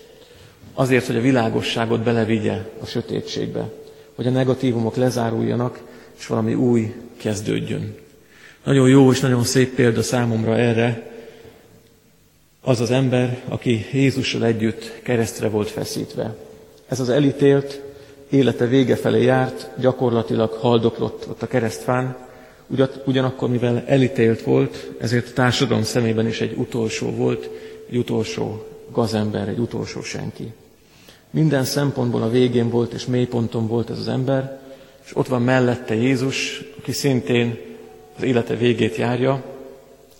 Azért, 0.74 1.06
hogy 1.06 1.16
a 1.16 1.20
világosságot 1.20 2.02
belevigye 2.02 2.58
a 2.80 2.86
sötétségbe, 2.86 3.72
hogy 4.14 4.26
a 4.26 4.30
negatívumok 4.30 4.96
lezáruljanak, 4.96 5.80
és 6.18 6.26
valami 6.26 6.54
új 6.54 6.94
kezdődjön. 7.16 7.94
Nagyon 8.64 8.88
jó 8.88 9.12
és 9.12 9.20
nagyon 9.20 9.44
szép 9.44 9.74
példa 9.74 10.02
számomra 10.02 10.56
erre 10.56 11.10
az 12.60 12.80
az 12.80 12.90
ember, 12.90 13.42
aki 13.48 13.86
Jézussal 13.92 14.44
együtt 14.44 15.00
keresztre 15.02 15.48
volt 15.48 15.68
feszítve. 15.68 16.36
Ez 16.88 17.00
az 17.00 17.08
elítélt, 17.08 17.80
élete 18.30 18.66
vége 18.66 18.96
felé 18.96 19.22
járt, 19.22 19.70
gyakorlatilag 19.78 20.52
haldoklott 20.52 21.28
ott 21.28 21.42
a 21.42 21.46
keresztfán, 21.46 22.16
ugyanakkor, 23.04 23.48
mivel 23.48 23.84
elítélt 23.86 24.42
volt, 24.42 24.90
ezért 25.00 25.28
a 25.28 25.32
társadalom 25.32 25.82
szemében 25.82 26.26
is 26.26 26.40
egy 26.40 26.54
utolsó 26.56 27.10
volt, 27.10 27.50
egy 27.90 27.96
utolsó 27.96 28.66
gazember, 28.92 29.48
egy 29.48 29.58
utolsó 29.58 30.02
senki. 30.02 30.52
Minden 31.30 31.64
szempontból 31.64 32.22
a 32.22 32.30
végén 32.30 32.70
volt 32.70 32.92
és 32.92 33.06
mélyponton 33.06 33.66
volt 33.66 33.90
ez 33.90 33.98
az 33.98 34.08
ember, 34.08 34.60
és 35.04 35.16
ott 35.16 35.26
van 35.26 35.42
mellette 35.42 35.94
Jézus, 35.94 36.64
aki 36.78 36.92
szintén 36.92 37.58
az 38.16 38.22
élete 38.22 38.54
végét 38.56 38.96
járja, 38.96 39.44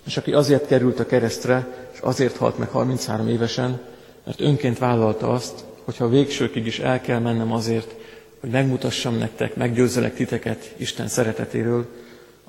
és 0.06 0.16
aki 0.16 0.32
azért 0.32 0.66
került 0.66 1.00
a 1.00 1.06
keresztre, 1.06 1.88
és 1.92 1.98
azért 2.00 2.36
halt 2.36 2.58
meg 2.58 2.68
33 2.68 3.28
évesen, 3.28 3.80
mert 4.24 4.40
önként 4.40 4.78
vállalta 4.78 5.28
azt, 5.32 5.64
hogyha 5.84 6.04
a 6.04 6.08
végsőkig 6.08 6.66
is 6.66 6.78
el 6.78 7.00
kell 7.00 7.18
mennem 7.18 7.52
azért, 7.52 7.94
hogy 8.40 8.50
megmutassam 8.50 9.18
nektek, 9.18 9.56
meggyőzzelek 9.56 10.14
titeket 10.14 10.74
Isten 10.76 11.08
szeretetéről, 11.08 11.86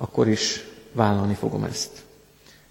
akkor 0.02 0.28
is 0.28 0.64
vállalni 0.92 1.34
fogom 1.34 1.64
ezt. 1.64 1.90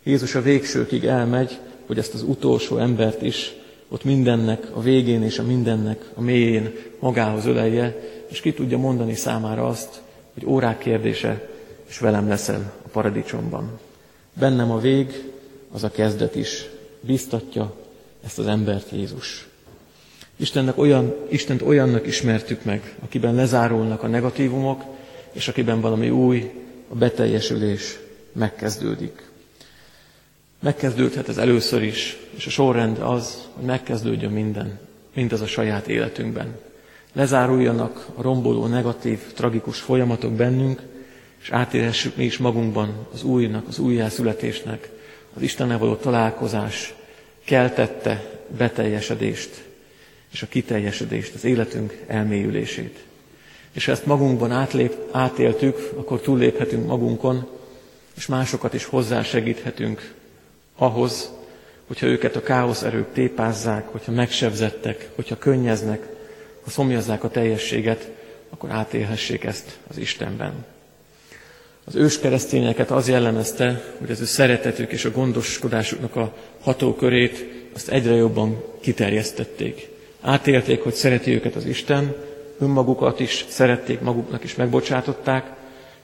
Jézus 0.03 0.35
a 0.35 0.41
végsőkig 0.41 1.05
elmegy, 1.05 1.59
hogy 1.85 1.97
ezt 1.97 2.13
az 2.13 2.21
utolsó 2.21 2.77
embert 2.77 3.21
is 3.21 3.53
ott 3.89 4.03
mindennek, 4.03 4.67
a 4.73 4.81
végén 4.81 5.23
és 5.23 5.39
a 5.39 5.43
mindennek, 5.43 6.09
a 6.13 6.21
mélyén 6.21 6.73
magához 6.99 7.45
ölelje, 7.45 7.99
és 8.27 8.39
ki 8.39 8.53
tudja 8.53 8.77
mondani 8.77 9.15
számára 9.15 9.67
azt, 9.67 10.01
hogy 10.33 10.45
órák 10.45 10.77
kérdése, 10.77 11.49
és 11.87 11.99
velem 11.99 12.27
leszel 12.27 12.73
a 12.85 12.87
paradicsomban. 12.87 13.79
Bennem 14.33 14.71
a 14.71 14.79
vég, 14.79 15.31
az 15.71 15.83
a 15.83 15.91
kezdet 15.91 16.35
is. 16.35 16.65
Biztatja 17.01 17.75
ezt 18.25 18.39
az 18.39 18.47
embert 18.47 18.91
Jézus. 18.91 19.47
Istennek 20.35 20.77
olyan, 20.77 21.15
Istent 21.29 21.61
olyannak 21.61 22.07
ismertük 22.07 22.63
meg, 22.63 22.95
akiben 23.03 23.35
lezárulnak 23.35 24.03
a 24.03 24.07
negatívumok, 24.07 24.83
és 25.31 25.47
akiben 25.47 25.81
valami 25.81 26.09
új, 26.09 26.51
a 26.91 26.95
beteljesülés 26.95 27.97
megkezdődik. 28.31 29.21
Megkezdődhet 30.59 31.29
ez 31.29 31.37
először 31.37 31.83
is, 31.83 32.17
és 32.35 32.45
a 32.45 32.49
sorrend 32.49 32.97
az, 32.99 33.47
hogy 33.53 33.65
megkezdődjön 33.65 34.31
minden, 34.31 34.79
mindaz 35.13 35.41
a 35.41 35.47
saját 35.47 35.87
életünkben. 35.87 36.59
Lezáruljanak 37.13 38.07
a 38.15 38.21
romboló, 38.21 38.65
negatív, 38.65 39.19
tragikus 39.33 39.79
folyamatok 39.79 40.31
bennünk, 40.31 40.81
és 41.41 41.51
átérhessük 41.51 42.15
mi 42.15 42.23
is 42.23 42.37
magunkban 42.37 43.07
az 43.13 43.23
újnak, 43.23 43.67
az 43.67 43.79
újjászületésnek, 43.79 44.89
az 45.33 45.41
Istennel 45.41 45.77
való 45.77 45.95
találkozás 45.95 46.93
keltette 47.43 48.41
beteljesedést, 48.57 49.63
és 50.31 50.41
a 50.41 50.47
kiteljesedést, 50.47 51.33
az 51.33 51.43
életünk 51.43 52.03
elmélyülését. 52.07 52.97
És 53.71 53.87
ezt 53.87 54.05
magunkban 54.05 54.51
átlép, 54.51 54.95
átéltük, 55.11 55.91
akkor 55.95 56.21
túlléphetünk 56.21 56.87
magunkon, 56.87 57.47
és 58.17 58.25
másokat 58.25 58.73
is 58.73 58.85
hozzásegíthetünk 58.85 60.13
ahhoz, 60.75 61.31
hogyha 61.87 62.05
őket 62.05 62.35
a 62.35 62.41
káosz 62.43 62.81
erők 62.81 63.13
tépázzák, 63.13 63.87
hogyha 63.87 64.11
megsebzettek, 64.11 65.09
hogyha 65.15 65.37
könnyeznek, 65.37 66.07
ha 66.63 66.69
szomjazzák 66.69 67.23
a 67.23 67.29
teljességet, 67.29 68.09
akkor 68.49 68.69
átélhessék 68.69 69.43
ezt 69.43 69.77
az 69.89 69.97
Istenben. 69.97 70.65
Az 71.83 71.95
ős 71.95 72.19
keresztényeket 72.19 72.91
az 72.91 73.07
jellemezte, 73.07 73.83
hogy 73.97 74.11
az 74.11 74.21
ő 74.21 74.25
szeretetük 74.25 74.91
és 74.91 75.05
a 75.05 75.11
gondoskodásuknak 75.11 76.15
a 76.15 76.33
hatókörét 76.61 77.45
azt 77.75 77.89
egyre 77.89 78.13
jobban 78.13 78.63
kiterjesztették. 78.81 79.89
Átélték, 80.21 80.81
hogy 80.83 80.93
szereti 80.93 81.33
őket 81.33 81.55
az 81.55 81.65
Isten, 81.65 82.15
önmagukat 82.61 83.19
is 83.19 83.45
szerették, 83.49 83.99
maguknak 83.99 84.43
is 84.43 84.55
megbocsátották, 84.55 85.45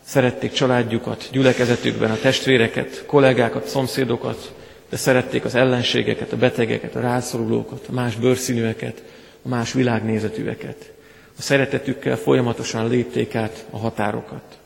szerették 0.04 0.52
családjukat, 0.52 1.30
gyülekezetükben 1.32 2.12
a 2.12 2.20
testvéreket, 2.20 3.04
kollégákat, 3.06 3.68
szomszédokat, 3.68 4.54
de 4.90 4.98
szerették 4.98 5.46
az 5.46 5.56
ellenségeket, 5.56 6.32
a 6.32 6.38
betegeket, 6.38 6.96
a 6.96 7.00
rászorulókat, 7.00 7.86
a 7.90 7.94
más 7.94 8.16
bőrszínűeket, 8.16 9.04
a 9.42 9.48
más 9.48 9.74
világnézetűeket. 9.74 10.92
A 11.38 11.42
szeretetükkel 11.42 12.16
folyamatosan 12.16 12.90
lépték 12.90 13.36
át 13.36 13.66
a 13.70 13.78
határokat. 13.78 14.58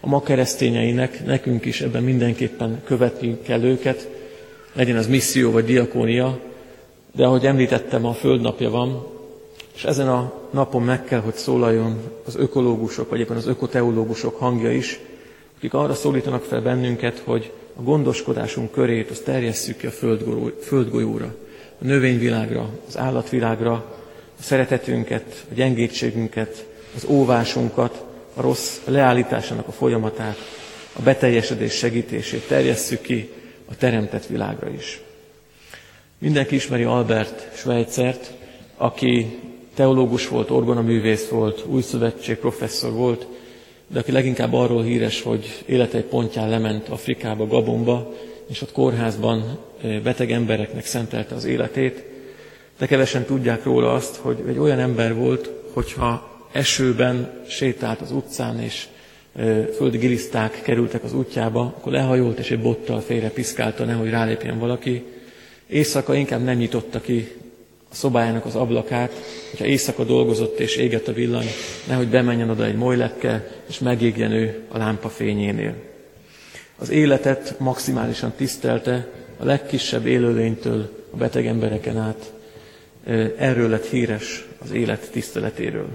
A 0.00 0.06
ma 0.06 0.22
keresztényeinek, 0.22 1.24
nekünk 1.24 1.64
is 1.64 1.80
ebben 1.80 2.02
mindenképpen 2.02 2.82
követni 2.84 3.38
kell 3.42 3.62
őket, 3.62 4.08
legyen 4.72 4.96
az 4.96 5.06
misszió 5.06 5.50
vagy 5.50 5.64
diakónia, 5.64 6.40
de 7.12 7.24
ahogy 7.24 7.46
említettem, 7.46 8.04
a 8.04 8.12
földnapja 8.12 8.70
van, 8.70 9.06
és 9.74 9.84
ezen 9.84 10.08
a 10.08 10.32
napon 10.50 10.82
meg 10.82 11.04
kell, 11.04 11.20
hogy 11.20 11.34
szólaljon 11.34 12.00
az 12.26 12.36
ökológusok, 12.36 13.10
vagy 13.10 13.20
éppen 13.20 13.36
az 13.36 13.46
ökoteológusok 13.46 14.38
hangja 14.38 14.72
is, 14.72 15.00
akik 15.56 15.74
arra 15.74 15.94
szólítanak 15.94 16.42
fel 16.42 16.60
bennünket, 16.60 17.18
hogy 17.18 17.52
a 17.76 17.82
gondoskodásunk 17.82 18.70
körét 18.70 19.10
azt 19.10 19.24
terjesszük 19.24 19.76
ki 19.76 19.86
a 19.86 19.90
földgolyóra, 20.60 21.34
a 21.80 21.84
növényvilágra, 21.84 22.68
az 22.88 22.98
állatvilágra, 22.98 23.72
a 24.38 24.42
szeretetünket, 24.42 25.44
a 25.50 25.54
gyengétségünket, 25.54 26.66
az 26.96 27.04
óvásunkat, 27.08 28.04
a 28.34 28.40
rossz 28.40 28.78
leállításának 28.84 29.68
a 29.68 29.72
folyamatát, 29.72 30.36
a 30.92 31.02
beteljesedés 31.02 31.72
segítését 31.72 32.48
terjesszük 32.48 33.00
ki 33.00 33.32
a 33.70 33.76
teremtett 33.76 34.26
világra 34.26 34.68
is. 34.68 35.00
Mindenki 36.18 36.54
ismeri 36.54 36.82
Albert 36.82 37.56
Schweitzert, 37.56 38.32
aki 38.76 39.38
teológus 39.80 40.28
volt, 40.28 40.50
orgonaművész 40.50 41.28
volt, 41.28 41.64
új 41.66 41.82
szövetség 41.82 42.36
professzor 42.36 42.92
volt, 42.92 43.26
de 43.86 43.98
aki 43.98 44.12
leginkább 44.12 44.52
arról 44.52 44.82
híres, 44.82 45.22
hogy 45.22 45.62
élete 45.66 45.96
egy 45.98 46.04
pontján 46.04 46.48
lement 46.48 46.88
Afrikába, 46.88 47.46
Gabonba, 47.46 48.14
és 48.48 48.62
ott 48.62 48.72
kórházban 48.72 49.58
beteg 50.02 50.30
embereknek 50.30 50.84
szentelte 50.84 51.34
az 51.34 51.44
életét. 51.44 52.04
De 52.78 52.86
kevesen 52.86 53.24
tudják 53.24 53.64
róla 53.64 53.92
azt, 53.92 54.16
hogy 54.16 54.36
egy 54.48 54.58
olyan 54.58 54.78
ember 54.78 55.14
volt, 55.14 55.50
hogyha 55.72 56.40
esőben 56.52 57.42
sétált 57.48 58.00
az 58.00 58.12
utcán, 58.12 58.60
és 58.60 58.86
földi 59.76 59.98
giliszták 59.98 60.62
kerültek 60.62 61.04
az 61.04 61.14
útjába, 61.14 61.60
akkor 61.60 61.92
lehajolt, 61.92 62.38
és 62.38 62.50
egy 62.50 62.60
bottal 62.60 63.00
félre 63.00 63.28
piszkálta, 63.30 63.84
nehogy 63.84 64.10
rálépjen 64.10 64.58
valaki. 64.58 65.04
Éjszaka 65.66 66.14
inkább 66.14 66.44
nem 66.44 66.56
nyitotta 66.56 67.00
ki 67.00 67.28
a 67.90 67.94
szobájának 67.94 68.44
az 68.44 68.54
ablakát, 68.54 69.12
hogyha 69.50 69.64
éjszaka 69.64 70.04
dolgozott 70.04 70.58
és 70.58 70.76
égett 70.76 71.08
a 71.08 71.12
villany, 71.12 71.48
nehogy 71.88 72.08
bemenjen 72.08 72.50
oda 72.50 72.64
egy 72.64 72.76
molylepke, 72.76 73.50
és 73.68 73.78
megégjen 73.78 74.32
ő 74.32 74.62
a 74.68 74.78
lámpa 74.78 75.08
fényénél. 75.08 75.74
Az 76.76 76.90
életet 76.90 77.54
maximálisan 77.58 78.32
tisztelte, 78.36 79.08
a 79.38 79.44
legkisebb 79.44 80.06
élőlénytől 80.06 80.90
a 81.10 81.16
beteg 81.16 81.46
embereken 81.46 81.96
át. 81.96 82.32
Erről 83.36 83.68
lett 83.68 83.86
híres 83.86 84.46
az 84.58 84.70
élet 84.70 85.10
tiszteletéről. 85.10 85.88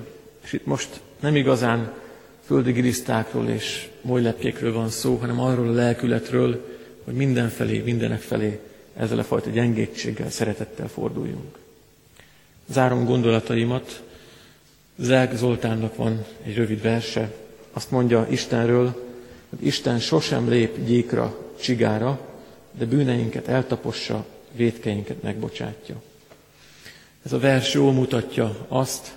És 0.43 0.53
itt 0.53 0.65
most 0.65 0.89
nem 1.19 1.35
igazán 1.35 1.93
földi 2.45 2.71
gilisztákról 2.71 3.47
és 3.47 3.87
molylepkékről 4.01 4.73
van 4.73 4.89
szó, 4.89 5.15
hanem 5.15 5.39
arról 5.39 5.67
a 5.67 5.73
lelkületről, 5.73 6.65
hogy 7.03 7.13
mindenfelé, 7.13 7.79
mindenek 7.79 8.21
felé 8.21 8.59
ezzel 8.97 9.19
a 9.19 9.23
fajta 9.23 9.49
gyengétséggel, 9.49 10.29
szeretettel 10.29 10.87
forduljunk. 10.87 11.57
Zárom 12.67 13.05
gondolataimat. 13.05 14.03
Zelk 14.95 15.35
Zoltánnak 15.35 15.95
van 15.95 16.25
egy 16.43 16.55
rövid 16.55 16.81
verse. 16.81 17.33
Azt 17.73 17.91
mondja 17.91 18.27
Istenről, 18.29 19.09
hogy 19.49 19.65
Isten 19.65 19.99
sosem 19.99 20.49
lép 20.49 20.85
gyékra, 20.85 21.37
csigára, 21.59 22.19
de 22.71 22.85
bűneinket 22.85 23.47
eltapossa, 23.47 24.25
védkeinket 24.51 25.21
megbocsátja. 25.21 25.95
Ez 27.25 27.33
a 27.33 27.39
vers 27.39 27.73
jól 27.73 27.91
mutatja 27.91 28.65
azt, 28.67 29.15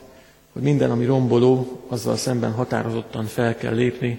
hogy 0.53 0.63
minden, 0.63 0.91
ami 0.91 1.05
romboló, 1.05 1.83
azzal 1.87 2.17
szemben 2.17 2.53
határozottan 2.53 3.25
fel 3.25 3.57
kell 3.57 3.75
lépni, 3.75 4.19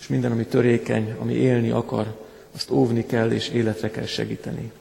és 0.00 0.06
minden, 0.06 0.30
ami 0.30 0.46
törékeny, 0.46 1.14
ami 1.18 1.32
élni 1.32 1.70
akar, 1.70 2.26
azt 2.54 2.70
óvni 2.70 3.06
kell 3.06 3.30
és 3.30 3.48
életre 3.48 3.90
kell 3.90 4.06
segíteni. 4.06 4.72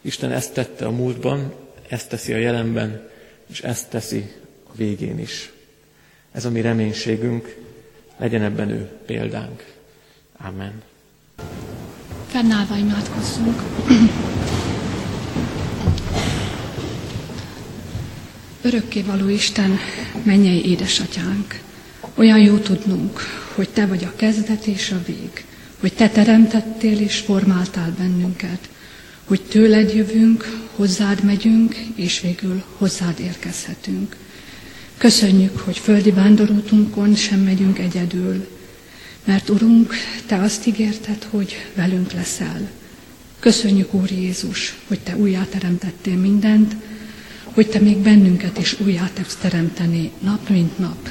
Isten 0.00 0.32
ezt 0.32 0.54
tette 0.54 0.86
a 0.86 0.90
múltban, 0.90 1.52
ezt 1.88 2.08
teszi 2.08 2.32
a 2.32 2.36
jelenben, 2.36 3.10
és 3.46 3.60
ezt 3.60 3.90
teszi 3.90 4.32
a 4.64 4.76
végén 4.76 5.18
is. 5.18 5.52
Ez 6.32 6.44
a 6.44 6.50
mi 6.50 6.60
reménységünk, 6.60 7.56
legyen 8.16 8.42
ebben 8.42 8.70
ő 8.70 8.90
példánk. 9.06 9.64
Amen. 10.36 10.82
Fennállva 12.26 12.76
imádkozzunk. 12.76 13.62
való 19.06 19.28
Isten, 19.28 19.78
mennyei 20.22 20.70
édesatyánk, 20.70 21.60
olyan 22.14 22.38
jó 22.38 22.58
tudnunk, 22.58 23.20
hogy 23.54 23.68
Te 23.68 23.86
vagy 23.86 24.04
a 24.04 24.16
kezdet 24.16 24.66
és 24.66 24.90
a 24.90 25.02
vég, 25.06 25.44
hogy 25.80 25.92
Te 25.92 26.08
teremtettél 26.08 27.00
és 27.00 27.18
formáltál 27.18 27.94
bennünket, 27.98 28.68
hogy 29.24 29.40
tőled 29.42 29.94
jövünk, 29.94 30.62
hozzád 30.76 31.24
megyünk, 31.24 31.76
és 31.94 32.20
végül 32.20 32.62
hozzád 32.76 33.20
érkezhetünk. 33.20 34.16
Köszönjük, 34.98 35.58
hogy 35.58 35.78
földi 35.78 36.10
vándorútunkon 36.10 37.14
sem 37.14 37.40
megyünk 37.40 37.78
egyedül, 37.78 38.48
mert 39.24 39.48
Urunk, 39.48 39.94
Te 40.26 40.40
azt 40.40 40.66
ígérted, 40.66 41.26
hogy 41.30 41.54
velünk 41.74 42.12
leszel. 42.12 42.70
Köszönjük, 43.38 43.94
Úr 43.94 44.10
Jézus, 44.10 44.78
hogy 44.88 45.00
Te 45.00 45.16
újjáteremtettél 45.16 46.16
mindent, 46.16 46.76
hogy 47.44 47.68
Te 47.68 47.78
még 47.78 47.96
bennünket 47.96 48.58
is 48.58 48.80
újjá 48.80 49.10
tegsz 49.14 49.36
teremteni 49.36 50.10
nap 50.20 50.48
mint 50.48 50.78
nap. 50.78 51.08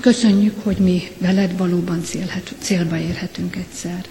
Köszönjük, 0.00 0.54
hogy 0.62 0.76
mi 0.76 1.02
veled 1.18 1.56
valóban 1.56 2.04
célhet, 2.04 2.54
célba 2.60 2.98
érhetünk 2.98 3.56
egyszer. 3.56 4.04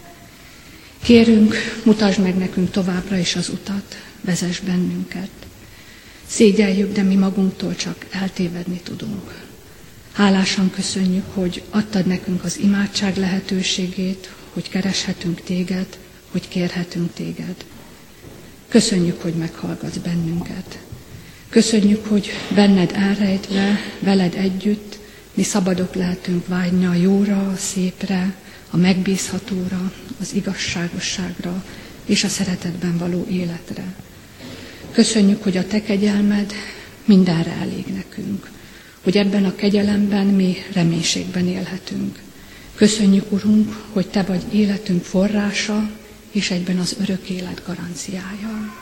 Kérünk, 1.04 1.56
mutasd 1.86 2.20
meg 2.22 2.36
nekünk 2.38 2.72
továbbra 2.72 3.18
is 3.18 3.36
az 3.36 3.50
utat, 3.50 3.96
vezess 4.22 4.60
bennünket. 4.60 5.30
Szégyeljük, 6.28 6.92
de 6.94 7.02
mi 7.04 7.16
magunktól 7.16 7.76
csak 7.76 8.06
eltévedni 8.12 8.80
tudunk. 8.84 9.48
Hálásan 10.12 10.70
köszönjük, 10.72 11.26
hogy 11.34 11.64
adtad 11.70 12.06
nekünk 12.06 12.44
az 12.44 12.58
imádság 12.60 13.18
lehetőségét, 13.18 14.34
hogy 14.54 14.70
kereshetünk 14.70 15.42
téged, 15.42 15.88
hogy 16.32 16.48
kérhetünk 16.48 17.14
téged. 17.14 17.56
Köszönjük, 18.68 19.22
hogy 19.22 19.34
meghallgatsz 19.34 19.98
bennünket. 19.98 20.80
Köszönjük, 21.50 22.06
hogy 22.06 22.30
benned 22.56 22.92
elrejtve, 22.96 23.80
veled 24.00 24.34
együtt 24.36 25.00
mi 25.34 25.44
szabadok 25.44 25.94
lehetünk 25.96 26.48
vágyni 26.48 26.86
a 26.86 26.94
jóra, 26.94 27.48
a 27.48 27.56
szépre, 27.56 28.36
a 28.70 28.78
megbízhatóra, 28.78 29.92
az 30.20 30.34
igazságosságra 30.34 31.64
és 32.06 32.24
a 32.24 32.28
szeretetben 32.28 32.98
való 32.98 33.28
életre. 33.30 33.84
Köszönjük, 34.92 35.44
hogy 35.44 35.58
a 35.58 35.68
Te 35.68 35.82
kegyelmed 35.82 36.54
mindenre 37.06 37.52
elég 37.52 37.86
nekünk, 37.86 38.50
hogy 39.04 39.18
ebben 39.18 39.46
a 39.46 39.56
kegyelemben 39.56 40.26
mi 40.26 40.56
reménységben 40.74 41.48
élhetünk. 41.48 42.20
Köszönjük, 42.76 43.32
Urunk, 43.32 43.76
hogy 43.94 44.08
Te 44.08 44.24
vagy 44.24 44.44
életünk 44.54 45.04
forrása, 45.04 45.90
és 46.32 46.52
egyben 46.52 46.78
az 46.78 46.96
örök 47.02 47.30
élet 47.30 47.62
garanciája. 47.66 48.76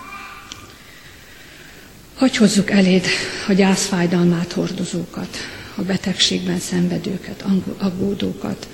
Hogy 2.13 2.37
hozzuk 2.37 2.71
eléd 2.71 3.05
a 3.47 3.53
gyászfájdalmát 3.53 4.51
hordozókat, 4.51 5.37
a 5.75 5.81
betegségben 5.81 6.59
szenvedőket, 6.59 7.43
aggódókat, 7.77 8.67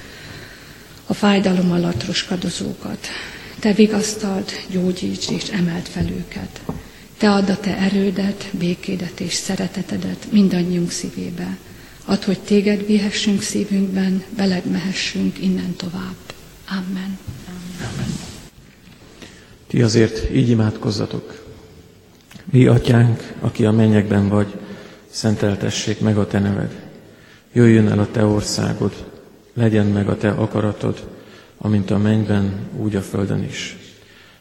a 1.06 1.14
fájdalom 1.14 1.72
alatt 1.72 2.06
roskadozókat. 2.06 3.08
Te 3.60 3.74
vigasztald, 3.74 4.52
gyógyíts 4.72 5.30
és 5.30 5.50
emelt 5.50 5.88
fel 5.88 6.08
őket. 6.10 6.62
Te 7.18 7.32
add 7.32 7.50
a 7.50 7.58
Te 7.58 7.78
erődet, 7.78 8.50
békédet 8.52 9.20
és 9.20 9.34
szeretetedet 9.34 10.28
mindannyiunk 10.32 10.92
szívébe. 10.92 11.58
Add, 12.06 12.26
hogy 12.26 12.40
Téged 12.40 12.86
vihessünk 12.86 13.42
szívünkben, 13.42 14.24
veled 14.38 14.66
mehessünk 14.66 15.42
innen 15.42 15.76
tovább. 15.76 16.16
Amen. 16.70 17.18
Amen. 17.78 18.18
Ti 19.68 19.82
azért 19.82 20.34
így 20.36 20.50
imádkozzatok. 20.50 21.44
Mi, 22.46 22.66
atyánk, 22.66 23.34
aki 23.40 23.66
a 23.66 23.72
mennyekben 23.72 24.30
vagy, 24.30 24.54
szenteltessék 25.10 26.00
meg 26.00 26.18
a 26.18 26.28
te 26.28 26.40
neved. 26.40 26.72
Jöjjön 27.54 27.88
el 27.88 28.00
a 28.00 28.12
te 28.12 28.26
országod, 28.26 29.12
legyen 29.54 29.86
meg 29.86 30.10
a 30.10 30.18
te 30.18 30.30
akaratod, 30.30 31.08
amint 31.58 31.92
a 31.92 31.98
mennyben, 31.98 32.54
úgy 32.78 32.96
a 32.96 33.02
földön 33.02 33.44
is. 33.44 33.78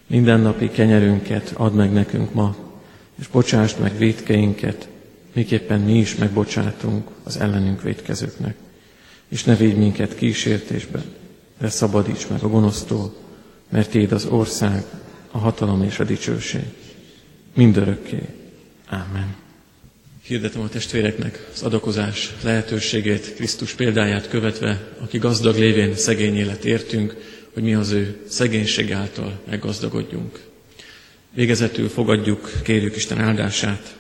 Minden 0.07 0.41
napi 0.41 0.69
kenyerünket 0.69 1.53
add 1.57 1.73
meg 1.73 1.93
nekünk 1.93 2.35
ma, 2.35 2.57
és 3.19 3.27
bocsásd 3.29 3.81
meg 3.81 3.99
védkeinket, 3.99 4.89
miképpen 5.33 5.81
mi 5.81 5.99
is 5.99 6.17
megbocsátunk 6.17 7.09
az 7.23 7.37
ellenünk 7.37 7.83
védkezőknek. 7.83 8.57
És 9.29 9.45
ne 9.45 9.57
védj 9.57 9.79
minket 9.79 10.15
kísértésbe, 10.15 11.03
de 11.59 11.69
szabadíts 11.69 12.29
meg 12.29 12.43
a 12.43 12.49
gonosztól, 12.49 13.15
mert 13.69 13.91
Téd 13.91 14.13
az 14.13 14.25
ország, 14.25 14.85
a 15.31 15.39
hatalom 15.39 15.83
és 15.83 15.99
a 15.99 16.05
dicsőség. 16.05 16.65
Mindörökké. 17.55 18.29
Amen. 18.89 19.42
Hirdetem 20.23 20.61
a 20.61 20.69
testvéreknek 20.69 21.49
az 21.55 21.63
adakozás 21.63 22.33
lehetőségét, 22.43 23.35
Krisztus 23.35 23.73
példáját 23.73 24.29
követve, 24.29 24.89
aki 24.99 25.19
gazdag 25.19 25.57
lévén 25.57 25.97
szegény 25.97 26.37
élet 26.37 26.65
értünk, 26.65 27.17
hogy 27.53 27.63
mi 27.63 27.75
az 27.75 27.91
ő 27.91 28.17
szegénység 28.29 28.93
által 28.93 29.41
meggazdagodjunk. 29.51 30.41
Végezetül 31.35 31.89
fogadjuk, 31.89 32.51
kérjük 32.63 32.97
Isten 32.97 33.19
áldását. 33.21 33.97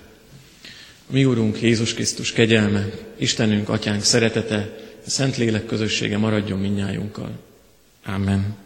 Mi 1.11 1.25
Úrunk 1.25 1.61
Jézus 1.61 1.95
Krisztus 1.95 2.33
kegyelme, 2.33 2.87
Istenünk, 3.17 3.69
Atyánk 3.69 4.03
szeretete, 4.03 4.79
a 5.07 5.11
Szentlélek 5.11 5.67
közössége 5.67 6.19
maradjon 6.19 6.59
minnyájunkkal. 6.59 7.31
Amen. 8.05 8.62